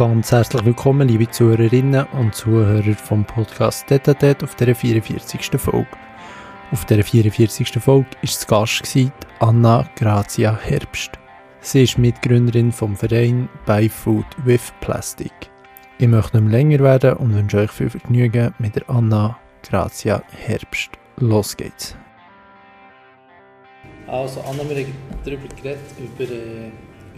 [0.00, 5.60] Ganz herzlich willkommen, liebe Zuhörerinnen und Zuhörer vom Podcast Detatet auf der 44.
[5.60, 5.88] Folge.
[6.72, 7.68] Auf der 44.
[7.72, 11.18] Folge war zu Gast Anna Grazia Herbst.
[11.60, 15.34] Sie ist Mitgründerin vom Verein Buy Food with Plastic.
[15.98, 20.92] Ich möchte nicht länger werden und wünsche euch viel Vergnügen mit der Anna Grazia Herbst.
[21.18, 21.94] Los geht's.
[24.06, 24.94] Also Anna, wir haben
[25.26, 26.68] darüber geredet, über, äh,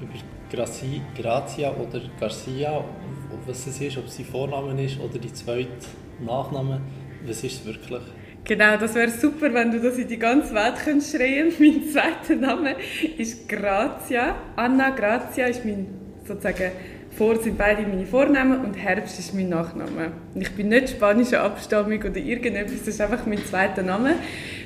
[0.02, 0.14] über
[0.52, 2.84] Graci, Grazia oder Garcia,
[3.46, 5.86] was es ist, ob es sein Vorname ist oder die zweite
[6.20, 6.78] Nachname.
[7.26, 8.02] Was ist es wirklich?
[8.44, 12.34] Genau, das wäre super, wenn du das in die ganze Welt könntest schreien Mein zweiter
[12.34, 12.76] Name
[13.16, 14.34] ist Grazia.
[14.54, 15.86] Anna Grazia ist mein
[16.26, 16.72] sozusagen
[17.16, 20.12] vor sind beide meine Vornamen und Herbst ist mein Nachname.
[20.34, 24.14] Ich bin nicht spanischer Abstammung oder irgendetwas, das ist einfach mein zweiter Name,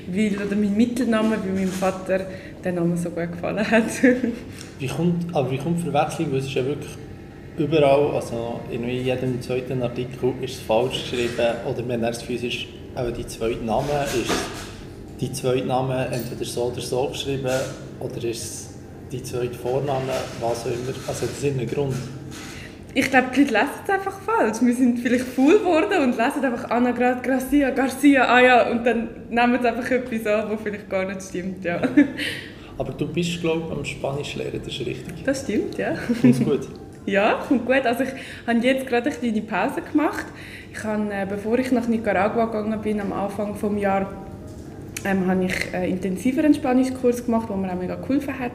[0.07, 2.25] weil, oder mein Mittelname, weil meinem Vater
[2.67, 3.83] der Name so gut gefallen hat.
[4.79, 6.91] wie kommt, aber wie kommt Verwechslung, weil es ist ja wirklich
[7.57, 12.65] überall, also in jedem zweiten Artikel ist es falsch geschrieben oder das Gefühl, es ist
[12.95, 14.31] auch die zweite Name, ist
[15.19, 17.59] die zweite Name entweder so oder so geschrieben
[17.99, 18.69] oder ist es
[19.11, 21.95] die zweite Vorname, was auch immer, also das ist ein Grund.
[22.93, 24.57] Ich glaube, die Leute lesen es einfach falsch.
[24.61, 29.09] Wir sind vielleicht faul geworden und lesen einfach Ana Gracia, Garcia, ah ja, und dann
[29.29, 31.79] nehmen sie einfach etwas an, was vielleicht gar nicht stimmt, ja.
[32.77, 35.23] Aber du bist, glaube ich, am Spanisch lernen, das ist richtig.
[35.25, 35.95] Das stimmt, ja.
[36.21, 36.67] Kommt's gut?
[37.05, 37.85] ja, kommt gut.
[37.85, 38.09] Also ich
[38.45, 40.25] habe jetzt gerade eine kleine Pause gemacht.
[40.71, 44.07] Ich habe, äh, bevor ich nach Nicaragua gegangen bin, am Anfang des Jahres,
[45.05, 48.51] ähm, habe ich einen intensiveren Spanischkurs gemacht, der mir auch mega geholfen hat.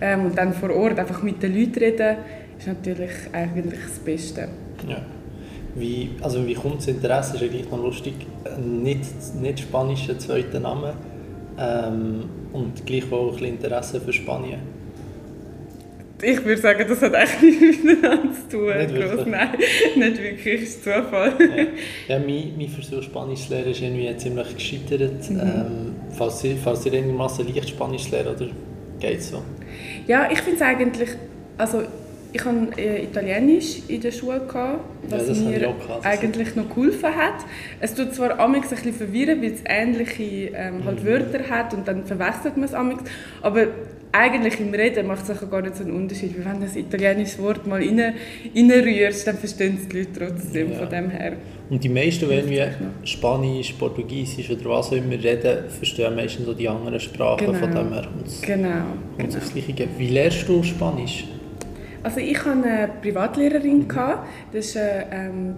[0.00, 2.16] Ähm, und dann vor Ort einfach mit den Leuten reden,
[2.58, 4.48] ist natürlich eigentlich das Beste.
[4.88, 5.02] Ja.
[5.74, 7.36] Wie, also wie kommt das Interesse?
[7.36, 8.14] Ist eigentlich noch lustig,
[8.58, 9.02] nicht,
[9.40, 10.94] nicht spanischer zweiter Name
[11.58, 14.60] ähm, und gleichwohl ein bisschen Interesse für Spanien.
[16.20, 18.76] Ich würde sagen, das hat eigentlich nichts miteinander zu tun.
[18.76, 19.26] Nicht wirklich?
[19.26, 19.48] Nein,
[19.96, 21.34] nicht wirklich, ist Zufall.
[21.38, 21.64] Ja,
[22.16, 25.30] ja mein, mein Versuch, Spanisch zu lernen, ist irgendwie ziemlich gescheitert.
[25.30, 25.40] Mhm.
[25.40, 28.46] Ähm, falls, ihr, falls ihr einigermaßen leicht Spanisch lernen, oder
[28.98, 29.42] geht es so?
[30.08, 31.10] Ja, ich finde es eigentlich,
[31.56, 31.82] also
[32.32, 37.14] ich hatte äh, Italienisch in der Schule, gehabt, was ja, mir gehabt, eigentlich noch geholfen
[37.14, 37.44] hat.
[37.80, 41.06] Es tut zwar amigs ein bisschen verwirren, weil es ähnliche ähm, halt mhm.
[41.06, 43.04] Wörter hat und dann verwechselt man es amigs,
[43.42, 43.68] aber
[44.12, 46.36] eigentlich im Reden macht es gar nicht so einen Unterschied.
[46.38, 48.14] Weil wenn du ein italienisches Wort mal rein,
[48.54, 50.78] reinrührst, dann verstehen es die Leute trotzdem ja.
[50.78, 51.32] von dem her.
[51.70, 52.74] Und die meisten, wenn wir
[53.04, 57.58] Spanisch, Portugiesisch oder was auch immer reden, verstehen meistens so die anderen Sprachen genau.
[57.58, 58.08] von dem her.
[58.16, 58.68] Und genau.
[59.18, 59.34] Und genau.
[59.34, 61.24] Das Wie lernst du Spanisch?
[62.02, 63.86] Also ich hatte eine Privatlehrerin,
[64.52, 65.56] das ist ähm,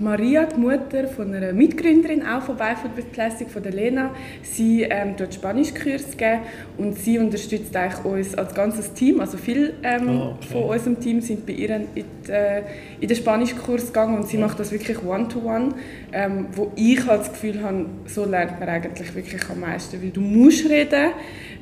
[0.00, 4.10] Maria, die Mutter von einer Mitgründerin auch von Beifood with Plastic, von der Lena.
[4.42, 6.40] Sie ähm, tut Spanischkurs geben
[6.78, 9.20] und sie unterstützt eigentlich uns als ganzes Team.
[9.20, 10.46] Also viele ähm, oh, okay.
[10.50, 12.62] von unserem Team sind bei ihr in, die, äh,
[13.00, 15.74] in den Spanischkurs gegangen und sie macht das wirklich one-to-one, -one,
[16.12, 20.10] ähm, wo ich halt das Gefühl habe, so lernt man eigentlich wirklich am meisten, weil
[20.10, 21.12] du musst reden.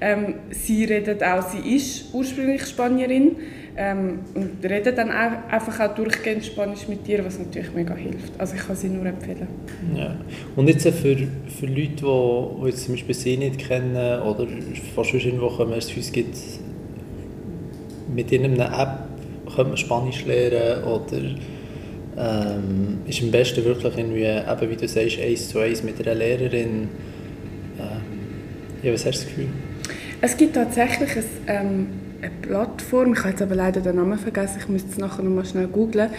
[0.00, 3.36] Ähm, sie redet auch, sie ist ursprünglich Spanierin
[3.76, 8.32] ähm, und reden dann auch, einfach auch durchgehend Spanisch mit dir, was natürlich mega hilft.
[8.38, 9.48] Also ich kann sie nur empfehlen.
[9.94, 10.16] Ja.
[10.56, 14.46] Und jetzt für, für Leute, die, die jetzt zum Beispiel sie nicht kennen oder
[14.94, 16.36] fast schon irgendwo kommen, es uns gibt,
[18.14, 21.22] mit irgendeiner App könnte man Spanisch lernen oder
[22.16, 26.14] ähm, ist am besten wirklich irgendwie, eben wie du sagst, eins zu eins mit einer
[26.14, 26.88] Lehrerin.
[27.78, 28.02] Ähm,
[28.82, 29.48] ja, was hast du das Gefühl?
[30.20, 31.86] Es gibt tatsächlich ein ähm,
[32.22, 35.30] eine Plattform, ich habe jetzt aber leider den Namen vergessen, ich müsste es nachher noch
[35.30, 36.10] mal schnell googlen,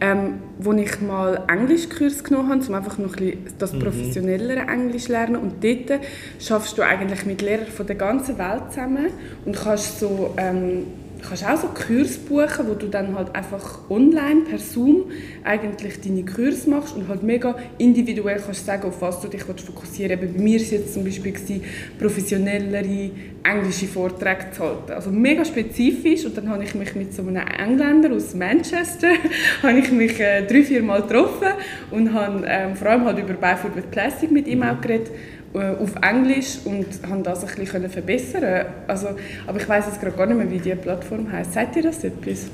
[0.00, 3.80] ähm, wo ich mal Englischkurs genommen habe, um einfach noch ein bisschen das mhm.
[3.80, 5.36] professionellere Englisch lernen.
[5.36, 6.00] Und dort
[6.38, 9.06] schaffst du eigentlich mit Lehrern von der ganzen Welt zusammen
[9.44, 10.86] und kannst so ähm,
[11.20, 15.04] Du kannst auch so Kurs buchen, wo du dann halt einfach online per Zoom
[15.44, 20.20] eigentlich deine Kurs machst und halt mega individuell kannst sagen, auf was du dich fokussieren
[20.20, 20.36] willst.
[20.36, 21.62] Bei mir war es jetzt zum Beispiel gewesen,
[21.98, 23.10] professionellere
[23.42, 24.92] englische Vorträge zu halten.
[24.92, 29.08] Also mega spezifisch und dann habe ich mich mit so einem Engländer aus Manchester
[29.62, 31.48] habe ich mich äh, drei, vier Mal getroffen
[31.90, 33.34] und habe ähm, vor allem halt über
[33.74, 38.66] with Plastic mit ihm auch geredet äh, auf Englisch und haben das ein bisschen verbessern
[38.86, 39.08] also,
[39.46, 41.54] Aber ich weiß jetzt gerade gar nicht mehr, wie die Plattform heißt.
[41.54, 42.46] Seid ihr das etwas?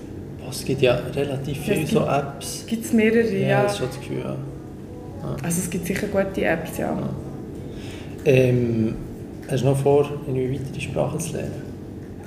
[0.49, 2.65] Es gibt ja relativ viele ja, so Apps.
[2.67, 3.49] Gibt es mehrere, ja.
[3.49, 4.31] Ja, das schon das Gefühl, ja.
[4.31, 5.37] ja.
[5.43, 6.87] Also es gibt sicher gute Apps, ja.
[6.87, 7.09] ja.
[8.25, 8.95] Ähm,
[9.51, 11.63] hast du noch vor, eine weitere Sprache zu lernen?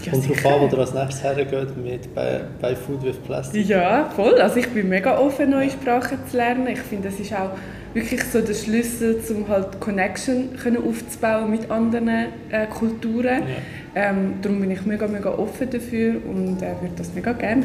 [0.03, 3.67] Ja, Kommt darauf an, wo du als nächstes hergeht mit bei, bei Food with Plastic.
[3.67, 4.39] Ja, voll.
[4.39, 6.67] Also ich bin mega offen, neue Sprachen zu lernen.
[6.67, 7.51] Ich finde, das ist auch
[7.93, 13.43] wirklich so der Schlüssel, um halt Connection können aufzubauen mit anderen äh, Kulturen.
[13.43, 14.09] Ja.
[14.09, 17.63] Ähm, darum bin ich mega, mega offen dafür und äh, würde das mega gerne.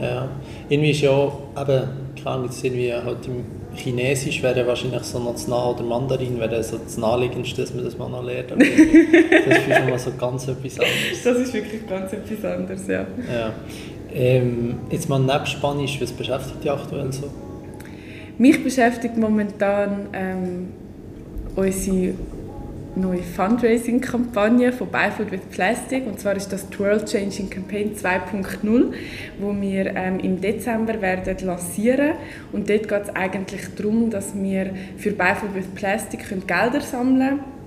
[0.00, 0.28] Ja,
[0.68, 1.82] irgendwie ist ja eben,
[2.24, 6.96] Ahnung, jetzt irgendwie halt im Chinesisch wäre wahrscheinlich so Nah oder Mandarin wäre so das
[6.96, 8.52] naheliegendste, dass man das mal noch lernt.
[8.52, 11.22] Aber das ist schon mal so ganz etwas anderes.
[11.22, 13.06] Das ist wirklich ganz etwas anderes, ja.
[13.32, 13.52] Ja.
[14.12, 17.30] Ähm, jetzt mal neben Spanisch, was beschäftigt dich aktuell so?
[18.40, 20.68] Mich beschäftigt momentan ähm,
[21.56, 22.14] unsere
[22.96, 26.06] neue Fundraising-Kampagne von Buy Food with Plastic.
[26.06, 28.94] Und zwar ist das die World Changing Campaign 2.0,
[29.40, 32.12] wo wir ähm, im Dezember werden lancieren.
[32.50, 37.18] Und dort geht es eigentlich darum, dass wir für Buy Food with Plastic Gelder sammeln
[37.18, 37.59] können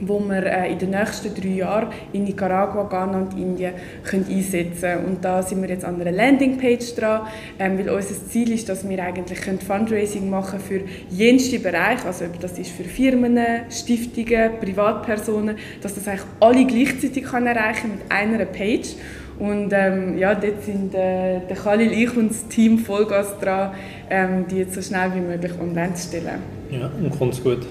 [0.00, 3.72] wo wir äh, in den nächsten drei Jahren in Nicaragua, Ghana und Indien
[4.04, 5.04] können einsetzen können.
[5.06, 7.22] Und da sind wir jetzt an einer Landingpage dran,
[7.58, 10.80] ähm, weil unser Ziel ist, dass wir eigentlich Fundraising machen für
[11.10, 13.38] jenste Bereiche, also ob das ist für Firmen,
[13.70, 18.94] Stiftungen, Privatpersonen, dass das eigentlich alle gleichzeitig kann erreichen mit einer Page.
[19.38, 23.72] Und ähm, ja, dort sind äh, der Khalil, ich und das Team Vollgas dran,
[24.10, 26.40] ähm, die jetzt so schnell wie möglich online zu stellen.
[26.70, 27.64] Ja, und kommt gut?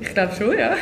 [0.00, 0.76] Ich glaube schon, ja.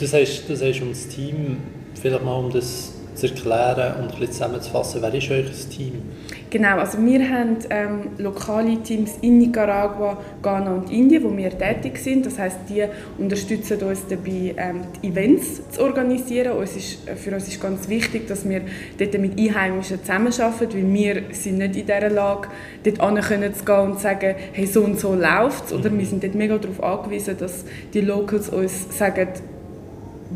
[0.00, 1.58] das heißt, das heißt, um das Team,
[2.00, 6.02] vielleicht mal um das zu erklären und ein bisschen zusammenzufassen, wer ist das Team?
[6.50, 11.98] Genau, also wir haben ähm, lokale Teams in Nicaragua, Ghana und Indien, wo wir tätig
[11.98, 12.24] sind.
[12.24, 12.84] Das heißt, die
[13.18, 16.52] unterstützen uns dabei, ähm, die Events zu organisieren.
[16.52, 18.62] Uns ist, äh, für uns ist ganz wichtig, dass wir
[18.98, 22.48] dort mit Einheimischen zusammenarbeiten, weil wir sind nicht in dieser Lage,
[22.84, 25.72] dort hin zu gehen und zu sagen, hey, so und so läuft es.
[25.72, 29.28] Oder wir sind dort mega darauf angewiesen, dass die Locals uns sagen,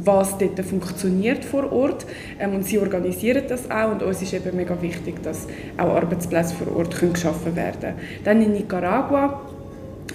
[0.04, 2.06] was dort funktioniert vor Ort.
[2.38, 6.54] Ähm, und sie organisieren das auch und uns ist eben mega wichtig, dass auch Arbeitsplätze
[6.54, 7.94] vor Ort können geschaffen werden
[8.24, 9.40] Dann in Nicaragua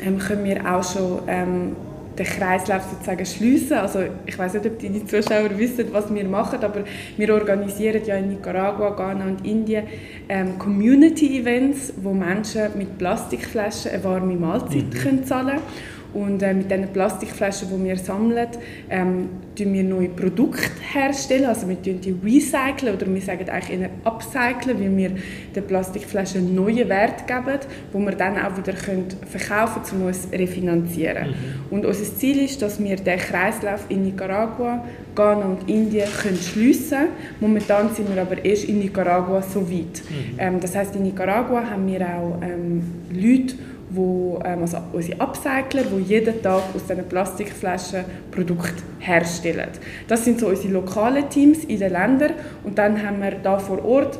[0.06, 1.76] ähm, können wir auch schon ähm,
[2.18, 3.78] den Kreislauf sozusagen schliessen.
[3.78, 6.84] Also ich weiß nicht, ob die Zuschauer wissen, was wir machen, aber
[7.18, 9.86] wir organisieren ja in Nicaragua, Ghana und Indien
[10.30, 14.92] ähm, Community-Events, wo Menschen mit Plastikflaschen eine warme Mahlzeit mhm.
[14.92, 15.95] können zahlen können.
[16.16, 18.48] Und äh, mit diesen Plastikflaschen, die wir sammeln,
[18.90, 20.64] ähm, wir neue Produkte
[20.94, 21.46] herstellen.
[21.46, 25.12] Also wir die recyceln oder wir sagen eigentlich eher upcyclen, weil wir
[25.54, 27.60] den Plastikflaschen einen neuen Wert geben,
[27.92, 31.28] wo wir dann auch wieder können verkaufen können, um uns refinanzieren.
[31.28, 31.34] Mhm.
[31.70, 34.86] Und unser Ziel ist, dass wir den Kreislauf in Nicaragua,
[35.16, 37.10] Ghana und Indien können schliessen können.
[37.42, 40.02] Momentan sind wir aber erst in Nicaragua so weit.
[40.10, 40.40] Mhm.
[40.40, 43.56] Ähm, das heißt, in Nicaragua haben wir auch ähm, Leute,
[43.90, 49.70] wo, ähm, also unsere Upcycler, die jeden Tag aus diesen Plastikflaschen Produkte herstellen.
[50.08, 52.34] Das sind so unsere lokalen Teams in den Ländern
[52.64, 54.18] und dann haben wir da vor Ort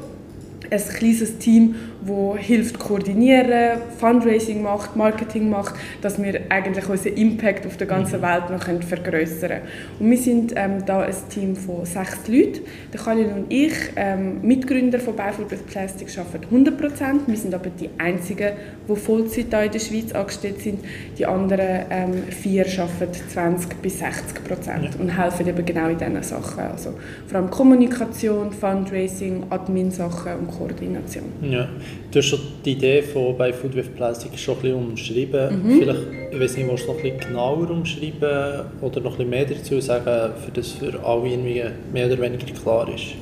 [0.70, 7.66] ein kleines Team, das hilft koordinieren, Fundraising macht, Marketing macht, dass wir eigentlich unseren Impact
[7.66, 8.24] auf der ganzen mhm.
[8.24, 9.62] Welt noch vergrößern können.
[10.00, 12.62] Und wir sind ähm, da ein Team von sechs Leuten.
[12.94, 15.16] Der Khalil und ich, ähm, Mitgründer von
[15.50, 17.22] with Plastic, arbeiten 100 Prozent.
[17.28, 18.52] Wir sind aber die Einzigen,
[18.88, 20.80] die Vollzeit in der Schweiz angestellt sind.
[21.18, 25.00] Die anderen ähm, vier arbeiten 20 bis 60 Prozent ja.
[25.00, 26.64] und helfen eben genau in diesen Sachen.
[26.64, 26.94] Also
[27.28, 31.26] vor allem Kommunikation, Fundraising, Admin-Sachen und Koordination.
[31.42, 31.68] Ja.
[32.12, 35.64] Du hast schon die Idee von bei Food with Plastic schon ein bisschen umschrieben.
[35.64, 35.80] Mhm.
[35.80, 36.02] Vielleicht,
[36.32, 39.46] ich weiß nicht, willst du noch ein bisschen genauer umschreiben oder noch ein bisschen mehr
[39.46, 43.16] dazu sagen, für das für alle irgendwie mehr oder weniger klar ist?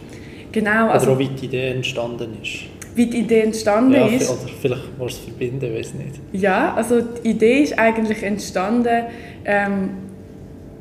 [0.52, 0.86] Genau.
[0.86, 2.66] Oder also, auch wie die Idee entstanden ist.
[2.96, 4.30] Wie die Idee entstanden ja, ist?
[4.30, 6.20] Oder vielleicht willst du es verbinden, ich weiß nicht.
[6.32, 9.06] Ja, also die Idee ist eigentlich entstanden,
[9.46, 9.90] ähm,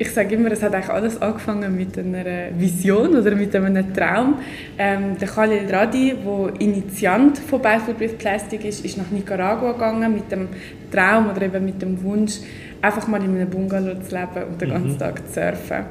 [0.02, 2.24] ich sage immer, es hat eigentlich alles angefangen mit einer
[2.58, 4.34] Vision oder mit einem Traum.
[4.76, 10.12] Ähm, der Khalil Radi, der Initiant von Bicycle with Plastic ist, ist nach Nicaragua gegangen
[10.12, 10.48] mit dem
[10.90, 12.40] Traum oder eben mit dem Wunsch,
[12.80, 14.98] einfach mal in einem Bungalow zu leben und den ganzen mhm.
[14.98, 15.84] Tag zu surfen.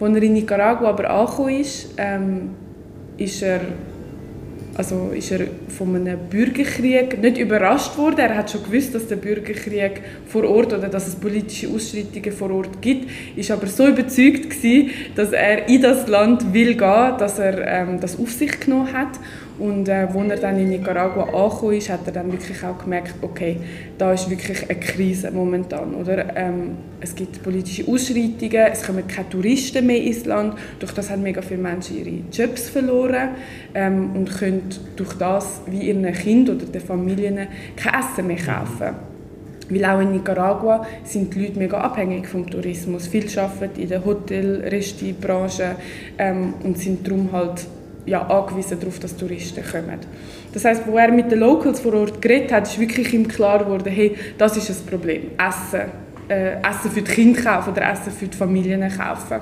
[0.00, 2.50] Als er in Nicaragua aber angekommen ist, ähm,
[3.16, 3.60] ist er
[4.74, 8.18] also ist er von einem Bürgerkrieg nicht überrascht worden.
[8.18, 12.50] Er hat schon gewusst, dass der Bürgerkrieg vor Ort oder dass es politische Ausschreitungen vor
[12.50, 13.10] Ort gibt.
[13.36, 18.00] Ist aber so überzeugt gewesen, dass er in das Land will gehen, dass er ähm,
[18.00, 19.18] das auf sich genommen hat
[19.60, 23.14] und äh, als er dann in Nicaragua angekommen ist, hat er dann wirklich auch gemerkt,
[23.20, 23.58] okay,
[23.98, 25.94] da ist wirklich eine Krise momentan.
[25.94, 26.34] Oder?
[26.34, 30.54] Ähm, es gibt politische Ausschreitungen, es kommen keine Touristen mehr ins Land.
[30.78, 33.30] Durch das haben mega viele Menschen ihre Jobs verloren
[33.74, 34.62] ähm, und können
[34.96, 38.96] durch das wie ihren Kindern oder den Familien kein Essen mehr kaufen.
[39.68, 43.06] Weil auch in Nicaragua sind die Leute mega abhängig vom Tourismus.
[43.06, 45.76] Viele arbeiten in der Hotel-, Restaurantbranche
[46.18, 47.66] ähm, und sind darum halt
[48.06, 49.98] ja, angewiesen darauf, dass Touristen kommen.
[50.52, 53.60] Das heißt, wo er mit den Locals vor Ort geredet hat, ist wirklich ihm klar
[53.60, 55.30] geworden, hey, das ist das Problem.
[55.38, 55.88] Essen.
[56.28, 59.40] Äh, Essen für die Kinder kaufen oder Essen für die Familien kaufen.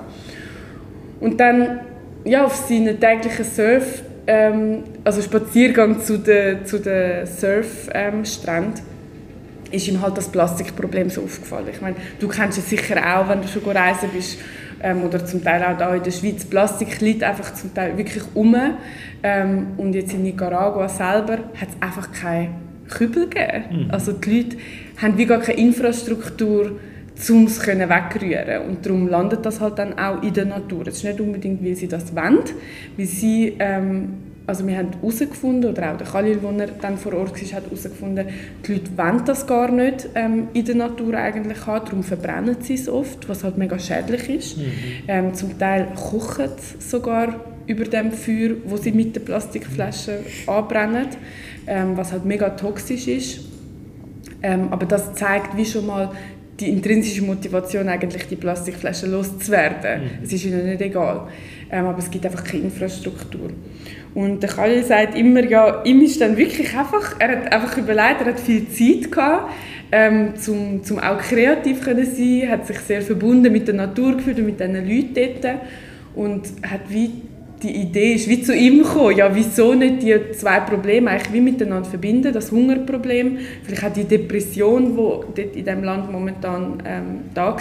[1.20, 1.80] Und dann,
[2.24, 8.74] ja, auf seinen täglichen Surf ähm, also Spaziergang zu den, zu den Surfstränden, ähm,
[9.70, 11.68] ist ihm halt das Plastikproblem so aufgefallen.
[11.72, 14.38] Ich meine, du kennst es sicher auch, wenn du schon reisen bist
[14.82, 16.44] ähm, oder zum Teil auch da in der Schweiz.
[16.44, 18.56] Plastik liegt einfach zum Teil wirklich um
[19.22, 22.50] ähm, und jetzt in Nicaragua selber hat es einfach keine
[22.88, 23.84] Kübel gegeben.
[23.84, 23.90] Mhm.
[23.90, 24.56] Also die Leute
[25.00, 26.78] haben wie gar keine Infrastruktur,
[27.30, 30.86] um es wegrühren Und darum landet das halt dann auch in der Natur.
[30.86, 32.38] Es ist nicht unbedingt, weil sie das wollen,
[32.96, 37.32] weil sie ähm, also wir haben herausgefunden, oder auch der Khalil, der dann vor Ort
[37.32, 38.26] war, hat herausgefunden,
[38.66, 42.74] die Leute wollen das gar nicht ähm, in der Natur eigentlich haben, darum verbrennen sie
[42.74, 44.56] es oft, was halt mega schädlich ist.
[44.56, 44.72] Mhm.
[45.06, 50.50] Ähm, zum Teil kochen sie sogar über dem Feuer, wo sie mit den Plastikflaschen mhm.
[50.50, 51.08] anbrennen,
[51.66, 53.40] ähm, was halt mega toxisch ist.
[54.42, 56.10] Ähm, aber das zeigt wie schon mal
[56.58, 60.04] die intrinsische Motivation, eigentlich die Plastikflaschen loszuwerden.
[60.04, 60.24] Mhm.
[60.24, 61.28] Es ist ihnen nicht egal.
[61.70, 63.50] Ähm, aber es gibt einfach keine Infrastruktur.
[64.18, 68.20] Und der Khalil sagt immer, ja, ihm ist dann wirklich einfach, er hat einfach überlegt,
[68.20, 69.52] er hat viel Zeit gehabt,
[69.92, 74.40] ähm, zum, zum auch kreativ können sein, hat sich sehr verbunden mit der Natur gefühlt
[74.40, 75.58] und mit diesen Leuten dort
[76.16, 77.12] und hat wie
[77.62, 81.40] die Idee ist wie zu ihm gekommen, ja wieso nicht die zwei Probleme eigentlich wie
[81.40, 87.04] miteinander verbinden, das Hungerproblem, vielleicht auch die Depression, die dort in diesem Land momentan ähm,
[87.34, 87.58] da war,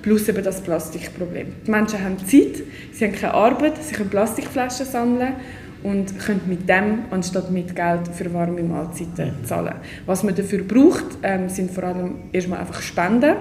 [0.00, 1.48] plus eben das Plastikproblem.
[1.66, 2.62] Die Menschen haben Zeit,
[2.92, 5.34] sie haben keine Arbeit, sie können Plastikflaschen sammeln
[5.82, 9.74] und können mit dem anstatt mit Geld für warme Mahlzeiten zahlen.
[10.06, 13.34] Was man dafür braucht, ähm, sind vor allem erstmal einfach Spenden,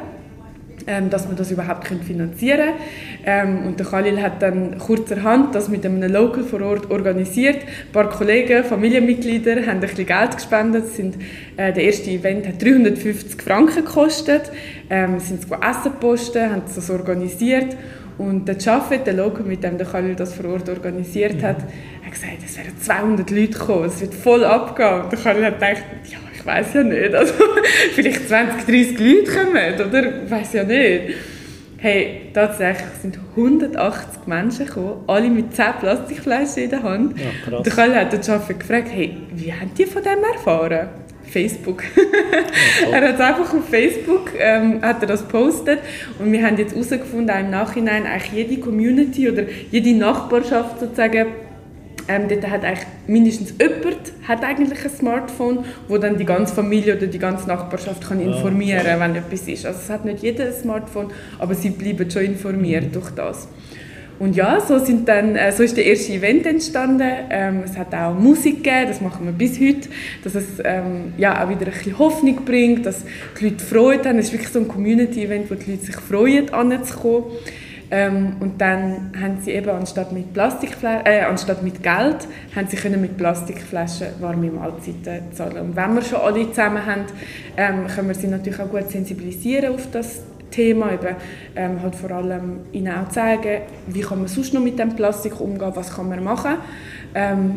[0.87, 2.71] ähm, dass man das überhaupt finanzieren
[3.23, 3.49] kann.
[3.49, 7.57] Ähm, und der Khalil hat dann kurzerhand das mit einem Local vor Ort organisiert.
[7.57, 10.87] Ein paar Kollegen, Familienmitglieder haben ein bisschen Geld gespendet.
[10.87, 11.17] Sind,
[11.57, 14.51] äh, der erste Event hat 350 Franken gekostet.
[14.89, 17.75] Ähm, sind Essen posten, haben das organisiert
[18.17, 21.57] und der Jafet, der Local, mit dem der Khalil das vor Ort organisiert hat,
[22.03, 25.01] hat gesagt, es wären 200 Leute gekommen, es wird voll abgehen.
[25.01, 27.33] Und der Khalil hat gedacht, ja, ich weiß ja nicht, also
[27.93, 30.23] vielleicht 20, 30 Leute kommen, oder?
[30.23, 31.15] Ich weiß ja nicht.
[31.77, 37.15] Hey, tatsächlich sind 180 Menschen gekommen, alle mit 10 Plastikflaschen in der Hand.
[37.19, 40.89] Ja, und der Khalil hat den Jafet gefragt, hey, wie haben die von dem erfahren?
[41.31, 41.83] Facebook.
[42.91, 45.79] er hat es einfach auf Facebook ähm, hat er das postet
[46.19, 51.27] und wir haben jetzt herausgefunden, im Nachhinein eigentlich jede Community oder jede Nachbarschaft sozusagen
[52.07, 53.97] ähm, dort hat eigentlich mindestens jemand
[54.27, 58.83] hat eigentlich ein Smartphone, wo dann die ganze Familie oder die ganze Nachbarschaft kann informieren
[58.83, 59.65] kann, wenn etwas ist.
[59.65, 63.47] Also es hat nicht jeder ein Smartphone, aber sie bleiben schon informiert durch das.
[64.21, 67.11] Und ja, so, sind dann, äh, so ist der erste Event entstanden.
[67.31, 69.89] Ähm, es hat auch Musik gegeben, das machen wir bis heute,
[70.23, 73.03] dass es ähm, ja, auch wieder ein bisschen Hoffnung bringt, dass
[73.39, 74.19] die Leute Freude haben.
[74.19, 77.31] Es ist wirklich so ein Community-Event, wo die Leute sich freuen, anzukommen.
[77.89, 83.01] Ähm, und dann haben sie eben anstatt mit, äh, anstatt mit Geld, haben sie können
[83.01, 85.57] mit Plastikflaschen warme Mahlzeiten zahlen.
[85.57, 87.05] Und wenn wir schon alle zusammen haben,
[87.57, 90.21] ähm, können wir sie natürlich auch gut sensibilisieren auf das
[90.51, 91.15] Thema, eben,
[91.55, 95.39] ähm, halt vor allem ihnen auch zeigen, wie kann man sonst noch mit dem Plastik
[95.39, 96.57] umgehen, was kann man machen.
[97.15, 97.51] Ähm,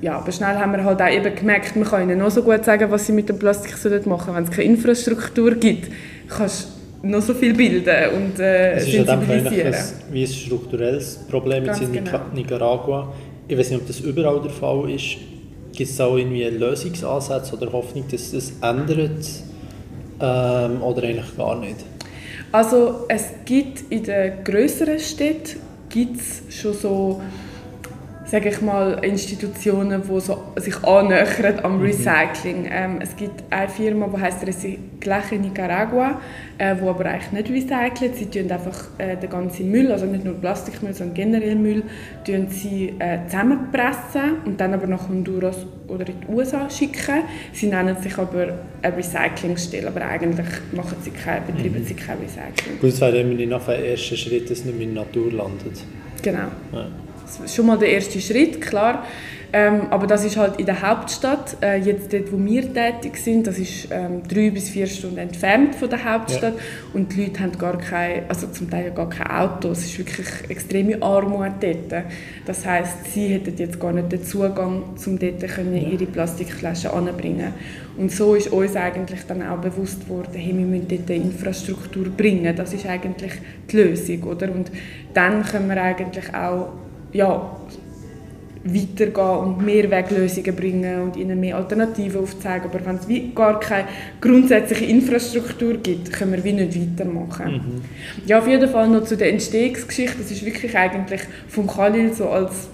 [0.00, 2.64] ja, aber schnell haben wir halt auch eben gemerkt, man kann ihnen noch so gut
[2.64, 5.92] sagen, was sie mit dem Plastik sollen machen Wenn es keine Infrastruktur gibt,
[6.28, 6.68] kannst
[7.02, 9.74] du noch so viel bilden und äh, es ist sensibilisieren.
[9.74, 12.20] Ein, wie ein strukturelles Problem jetzt in genau.
[12.34, 13.12] Nicaragua.
[13.46, 15.18] Ich weiß nicht, ob das überall der Fall ist.
[15.72, 19.24] Gibt es auch irgendwie Lösungsansätze oder Hoffnung, dass das ändert?
[20.22, 21.76] Ähm, oder eigentlich gar nicht?
[22.52, 27.20] Also es gibt in den größeren Städten gibt's schon so
[28.32, 31.82] sage ich mal, Institutionen, die so sich annähern am mhm.
[31.82, 32.66] Recycling.
[32.72, 36.18] Ähm, es gibt eine Firma, die heißt Reciclaje Nicaragua,
[36.56, 38.16] äh, wo aber eigentlich nicht recycelt.
[38.16, 41.82] Sie tun einfach äh, den ganzen Müll, also nicht nur Plastikmüll, sondern generell Müll,
[42.24, 47.24] tun sie äh, zusammenpressen und dann aber nach Honduras oder in die USA schicken.
[47.52, 51.84] Sie nennen sich aber eine Recyclingstelle, aber eigentlich machen sie kein, betreiben mhm.
[51.84, 52.80] sie kein Recycling.
[52.80, 55.84] Gut, das wäre noch ein erster Schritt, dass es nicht mehr in der Natur landet.
[56.22, 56.48] Genau.
[56.72, 56.86] Ja.
[57.38, 59.04] Das ist schon mal der erste Schritt, klar.
[59.54, 61.58] Ähm, aber das ist halt in der Hauptstadt.
[61.60, 65.74] Äh, jetzt dort, wo wir tätig sind, das ist ähm, drei bis vier Stunden entfernt
[65.74, 66.54] von der Hauptstadt.
[66.54, 66.60] Ja.
[66.94, 69.72] Und die Leute haben gar kein, also zum Teil gar kein Auto.
[69.72, 72.04] Es ist wirklich extreme Armut dort.
[72.46, 77.52] Das heißt, sie hätten jetzt gar nicht den Zugang, um dort können ihre Plastikflaschen anzubringen.
[77.98, 82.08] Und so ist uns eigentlich dann auch bewusst worden, hey, wir müssen dort eine Infrastruktur
[82.08, 82.56] bringen.
[82.56, 83.32] Das ist eigentlich
[83.70, 84.50] die Lösung, oder?
[84.50, 84.72] Und
[85.12, 86.72] dann können wir eigentlich auch
[87.12, 87.56] ja,
[88.64, 92.70] weitergehen und mehr Weglösungen bringen und ihnen mehr Alternativen aufzeigen.
[92.70, 93.88] Aber wenn es wie gar keine
[94.20, 97.52] grundsätzliche Infrastruktur gibt, können wir wie nicht weitermachen.
[97.52, 97.82] Mhm.
[98.26, 100.18] Ja, auf jeden Fall noch zu der Entstehungsgeschichte.
[100.18, 102.68] Das ist wirklich eigentlich vom Khalil so als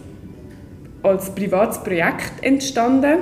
[1.02, 3.18] als privates Projekt entstanden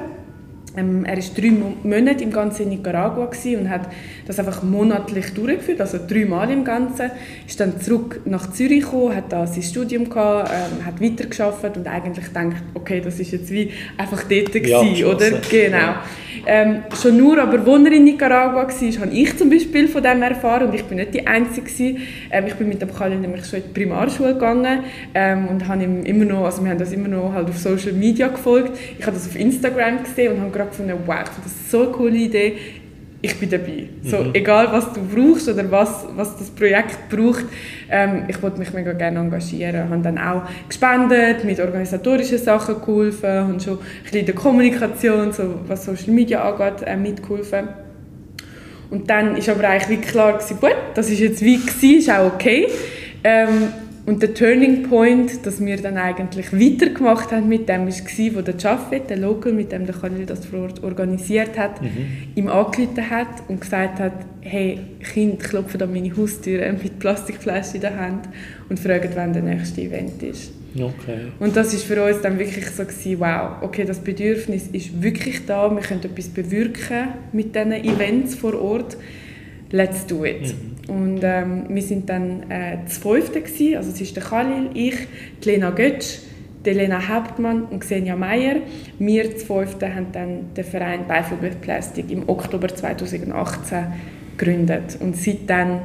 [0.76, 1.52] ähm, er war drei
[1.82, 3.88] Monate im ganzen Nicaragua und hat
[4.26, 7.10] das einfach monatlich durchgeführt, also dreimal im Ganzen.
[7.46, 11.86] Ist dann zurück nach Zürich gekommen, hat da sein Studium gehabt, ähm, hat weitergearbeitet und
[11.86, 15.30] eigentlich gedacht, okay, das ist jetzt wie einfach dort gewesen, oder?
[15.50, 15.76] Genau.
[15.76, 16.02] Ja.
[16.48, 20.22] Ähm, schon nur, aber als er in Nicaragua war, habe ich zum Beispiel von dem
[20.22, 21.66] erfahren und ich bin nicht die Einzige.
[22.30, 24.80] Ähm, ich bin mit dem Khalil nämlich schon in die Primarschule gegangen
[25.14, 27.92] ähm, und habe ihm immer noch, also wir haben das immer noch halt auf Social
[27.92, 28.78] Media gefolgt.
[28.98, 31.82] Ich habe das auf Instagram gesehen und habe gerade gefunden, wow, ich finde das so
[31.82, 32.56] eine coole Idee
[33.26, 33.88] ich bin dabei.
[34.04, 34.30] So, mhm.
[34.34, 37.44] egal was du brauchst oder was, was das Projekt braucht,
[37.90, 39.74] ähm, ich wollte mich mega gerne engagieren.
[39.74, 44.34] Ich habe dann auch gespendet, mit organisatorischen Sachen geholfen, habe schon ein bisschen in der
[44.34, 47.68] Kommunikation, so, was Social Media angeht, äh, mitgeholfen.
[48.90, 52.10] Und dann ist aber eigentlich wie klar gewesen, gut, das ist jetzt wie gewesen, ist
[52.10, 52.68] auch okay.
[53.24, 53.68] Ähm,
[54.06, 58.54] und der Turning Point, dass wir dann eigentlich weitergemacht haben mit dem, war, wo der
[58.56, 62.06] Jaffet, der Local, mit dem der Khalil das vor Ort organisiert hat, mhm.
[62.36, 64.78] ihm angerufen hat und gesagt hat, hey,
[65.12, 68.28] Kind, klopfen an meine Haustür mit Plastikflaschen in der Hand
[68.68, 70.52] und fragen, wann der nächste Event ist.
[70.76, 71.32] Okay.
[71.40, 75.46] Und das ist für uns dann wirklich so gewesen, wow, okay, das Bedürfnis ist wirklich
[75.46, 78.96] da, wir können etwas bewirken mit diesen Events vor Ort
[79.70, 80.42] let's do it.
[80.42, 80.75] Mhm.
[80.88, 84.94] Und ähm, wir sind dann äh, das Fünfte gewesen, also es ist der Khalil, ich,
[85.42, 86.20] die Lena Götsch,
[86.64, 88.56] die Lena Hauptmann und Xenia Meyer.
[88.98, 93.86] Wir, das Fünfte, haben dann den Verein Beiflug with Plastic im Oktober 2018
[94.36, 94.96] gegründet.
[95.00, 95.80] Und seitdem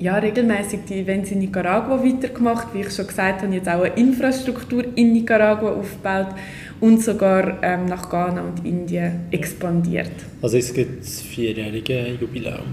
[0.00, 2.68] ja, regelmäßig die Events in Nicaragua weitergemacht.
[2.72, 6.34] Wie ich schon gesagt habe, jetzt auch eine Infrastruktur in Nicaragua aufgebaut
[6.80, 10.10] und sogar ähm, nach Ghana und Indien expandiert.
[10.40, 12.64] Also es gibt das vierjährige Jubiläum.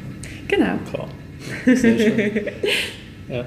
[0.48, 0.78] Genau.
[0.90, 1.10] Klar.
[1.66, 2.32] Sehr schön.
[3.30, 3.46] ja.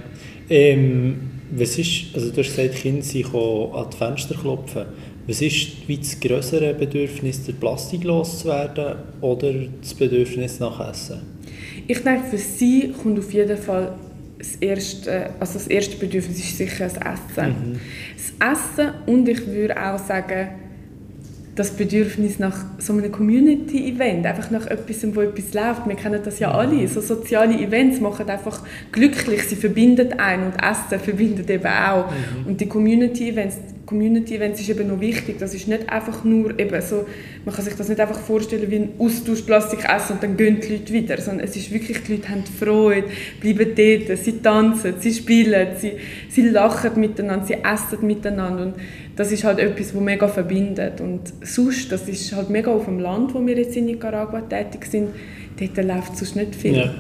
[0.49, 4.86] Ähm, was ist, also du hast gesagt, Kinder sich an die Fenster klopfen.
[5.26, 11.21] Was ist wie das größere Bedürfnis, der Plastik loszuwerden oder das Bedürfnis nach Essen?
[11.86, 13.93] Ich denke, für sie kommt auf jeden Fall
[14.39, 17.49] das erste, also das erste Bedürfnis ist sicher das Essen.
[17.49, 17.80] Mhm.
[18.39, 20.49] Das Essen und ich würde auch sagen,
[21.61, 25.87] das Bedürfnis nach so einem Community-Event, einfach nach etwas, wo etwas läuft.
[25.87, 26.89] Wir kennen das ja alle.
[26.89, 32.07] So soziale Events machen einfach glücklich, sie verbinden einen und Essen verbindet eben auch.
[32.11, 32.47] Mhm.
[32.47, 33.59] Und die Community-Events,
[33.91, 35.41] Community Events ist eben noch wichtig.
[35.41, 37.07] Das ist nicht einfach nur eben so,
[37.45, 40.61] man kann sich das nicht einfach vorstellen wie ein Austausch Plastik essen und dann gehen
[40.61, 43.09] die Leute wieder, sondern es ist wirklich, die Leute haben Freude,
[43.41, 45.95] bleiben dort, sie tanzen, sie spielen, sie,
[46.29, 48.75] sie lachen miteinander, sie essen miteinander und
[49.17, 53.00] das ist halt etwas, was mega verbindet und sonst, das ist halt mega auf dem
[53.00, 55.09] Land, wo wir jetzt in Nicaragua tätig sind,
[55.59, 56.76] dort läuft sonst nicht viel.
[56.76, 56.95] Ja.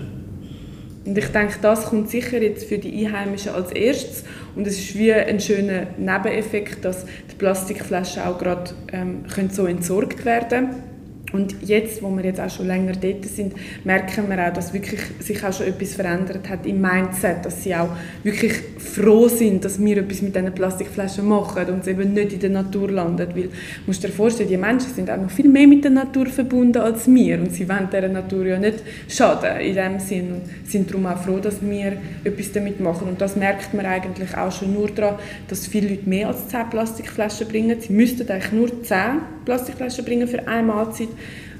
[1.04, 4.24] Und ich denke, das kommt sicher jetzt für die Einheimischen als erstes.
[4.54, 10.24] Und es ist wie ein schöner Nebeneffekt, dass die Plastikflaschen auch gerade ähm, so entsorgt
[10.24, 10.89] werden können
[11.32, 15.00] und jetzt, wo wir jetzt auch schon länger dort sind, merken wir auch, dass wirklich
[15.20, 17.90] sich auch schon etwas verändert hat im Mindset, dass sie auch
[18.22, 22.40] wirklich froh sind, dass wir etwas mit diesen Plastikflaschen machen und es eben nicht in
[22.40, 23.36] der Natur landet.
[23.36, 23.50] Weil,
[23.86, 27.06] musst dir vorstellen, die Menschen sind auch noch viel mehr mit der Natur verbunden als
[27.06, 31.06] wir und sie wollen dieser Natur ja nicht schaden in dem Sinn und sind darum
[31.06, 33.08] auch froh, dass wir etwas damit machen.
[33.08, 35.16] Und das merkt man eigentlich auch schon nur daran,
[35.48, 37.80] dass viele Leute mehr als 10 Plastikflaschen bringen.
[37.80, 38.98] Sie müssten eigentlich nur 10
[39.44, 41.08] Plastikflaschen bringen für eine Mahlzeit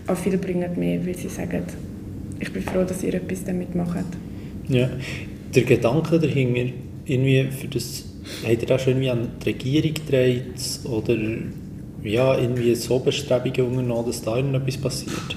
[0.07, 1.63] aber viele bringen mehr, weil sie sagen,
[2.39, 4.07] ich bin froh, dass ihr etwas damit macht.
[4.69, 4.89] Ja,
[5.55, 6.73] der Gedanke dahinter,
[7.05, 8.05] irgendwie für das,
[8.47, 10.45] hat er auch schon irgendwie an die Regierung gedreht
[10.85, 11.17] oder
[12.03, 15.37] ja, irgendwie so Bestrebungen dass da irgendetwas passiert?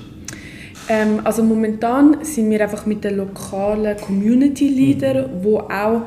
[0.89, 5.43] Ähm, also momentan sind wir einfach mit den lokalen Community Leadern, mhm.
[5.43, 6.03] wo auch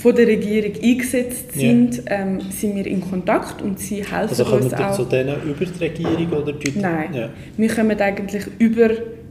[0.00, 2.02] von der Regierung eingesetzt sind, ja.
[2.06, 4.80] ähm, sind wir in Kontakt und sie helfen also uns auch.
[4.80, 7.28] Also zu denen über die Regierung oder die Nein, ja.
[7.56, 8.90] wir kommen eigentlich über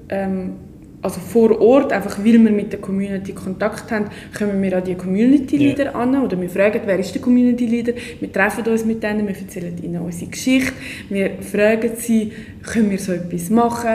[0.10, 0.53] ähm,
[1.01, 4.05] also vor Ort, einfach weil wir mit der Community Kontakt haben,
[4.38, 5.91] kommen wir an die Community Leader ja.
[5.93, 9.35] an oder wir fragen, wer ist der Community Leader, wir treffen uns mit denen, wir
[9.35, 10.73] erzählen ihnen unsere Geschichte,
[11.09, 12.33] wir fragen sie,
[12.63, 13.89] können wir so etwas machen,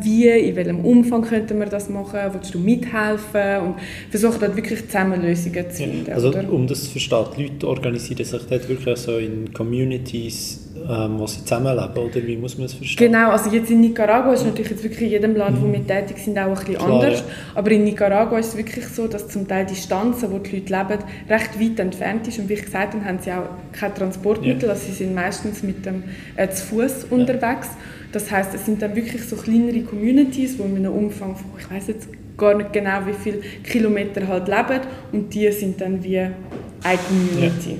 [0.00, 3.74] wie, in welchem Umfang könnten wir das machen, willst du mithelfen und
[4.10, 6.06] versuchen dort wirklich zusammen Lösungen zu finden.
[6.08, 6.14] Ja.
[6.14, 6.50] Also oder?
[6.50, 11.26] um das zu verstehen, die Leute organisieren sich dort wirklich so in Communities, ähm, wo
[11.26, 13.12] sie zusammenleben, oder wie muss man das verstehen?
[13.12, 15.72] Genau, also jetzt in Nicaragua ist natürlich jetzt wirklich in jedem Land, wo mhm.
[15.74, 17.20] wir tätig sind, auch ein bisschen Klar, anders.
[17.20, 17.24] Ja.
[17.54, 20.72] Aber in Nicaragua ist es wirklich so, dass zum Teil die Distanzen, wo die Leute
[20.72, 22.38] leben, recht weit entfernt ist.
[22.38, 24.70] Und wie ich gesagt habe, haben sie auch kein Transportmittel, ja.
[24.70, 26.04] also sie sind meistens mit dem
[26.36, 27.16] äh, zu Fuß ja.
[27.16, 27.68] unterwegs.
[28.12, 31.70] Das heißt, es sind dann wirklich so kleinere Communities, wo mit einem Umfang von, ich
[31.70, 34.80] weiß jetzt gar nicht genau, wie viele Kilometer halt leben
[35.12, 37.78] und die sind dann wie eine Community.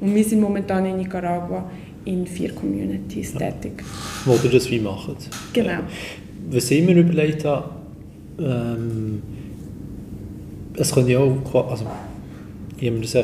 [0.00, 1.70] Und wir sind momentan in Nicaragua
[2.04, 3.50] in vier Communities ja.
[3.50, 3.84] tätig.
[4.24, 5.16] Wo ihr das wie macht.
[5.52, 5.80] Genau.
[6.50, 7.70] Was ich mir überlegt habe,
[8.38, 9.22] ähm,
[10.74, 11.86] es könnte ja auch, also
[12.78, 13.14] ich habe mir das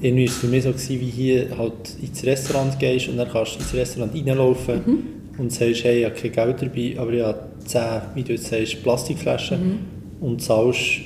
[0.00, 3.28] irgendwie ist es für mich so gewesen, wie hier halt ins Restaurant gehst und dann
[3.28, 4.98] kannst du ins Restaurant reinlaufen mhm.
[5.38, 7.82] und sagst, hey, ich habe kein Geld dabei, aber ich habe 10,
[8.14, 9.78] wie du jetzt sagst, Plastikflaschen mhm.
[10.20, 11.00] und zahlst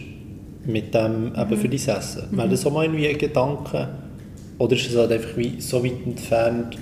[0.66, 2.22] mit dem eben für dein Essen.
[2.30, 2.36] Mhm.
[2.36, 3.88] Wäre das auch mal irgendwie ein Gedanke?
[4.58, 6.76] Oder ist es halt einfach wie so weit entfernt,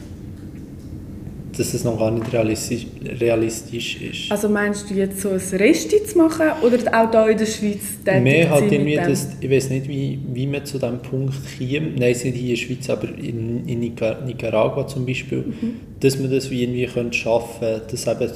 [1.56, 2.86] dass es noch gar nicht realistisch,
[3.20, 4.32] realistisch ist.
[4.32, 7.80] Also meinst du jetzt so ein Resti zu machen oder auch hier in der Schweiz
[8.04, 11.90] tätig Mehr halt irgendwie das, ich weiß nicht, wie, wie man zu diesem Punkt käme,
[11.98, 15.76] nein, nicht hier in der Schweiz, aber in, in Nicaragua zum Beispiel, mhm.
[16.00, 18.30] dass man das wie irgendwie könnte schaffen könnte, dass eben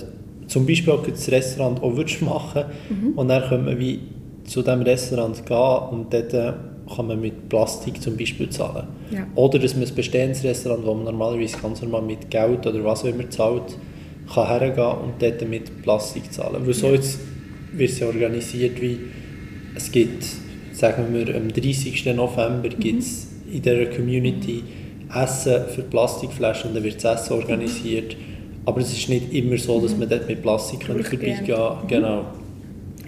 [0.46, 3.18] zum Beispiel auch das Restaurant auch machen mhm.
[3.18, 4.00] und dann könnte man wie
[4.44, 6.53] zu diesem Restaurant gehen und dort äh,
[6.95, 8.87] kann man mit Plastik zum Beispiel zahlen.
[9.11, 9.27] Ja.
[9.35, 13.03] Oder dass man ein bestehendes Restaurant, wo man normalerweise ganz normal mit Geld oder was
[13.05, 13.77] auch immer zahlt,
[14.33, 16.67] kann hergehen und dort mit Plastik zahlen.
[16.67, 17.19] Weil so jetzt
[17.73, 18.99] wird es ja organisiert wie,
[19.75, 20.25] es gibt,
[20.73, 22.05] sagen wir am 30.
[22.15, 22.81] November mhm.
[22.81, 24.63] gibt es in dieser Community
[25.15, 28.17] Essen für Plastikflaschen und dann wird das Essen organisiert.
[28.67, 31.85] Aber es ist nicht immer so, dass man dort mit Plastik vorbeigehen kann.
[31.85, 32.44] Mhm.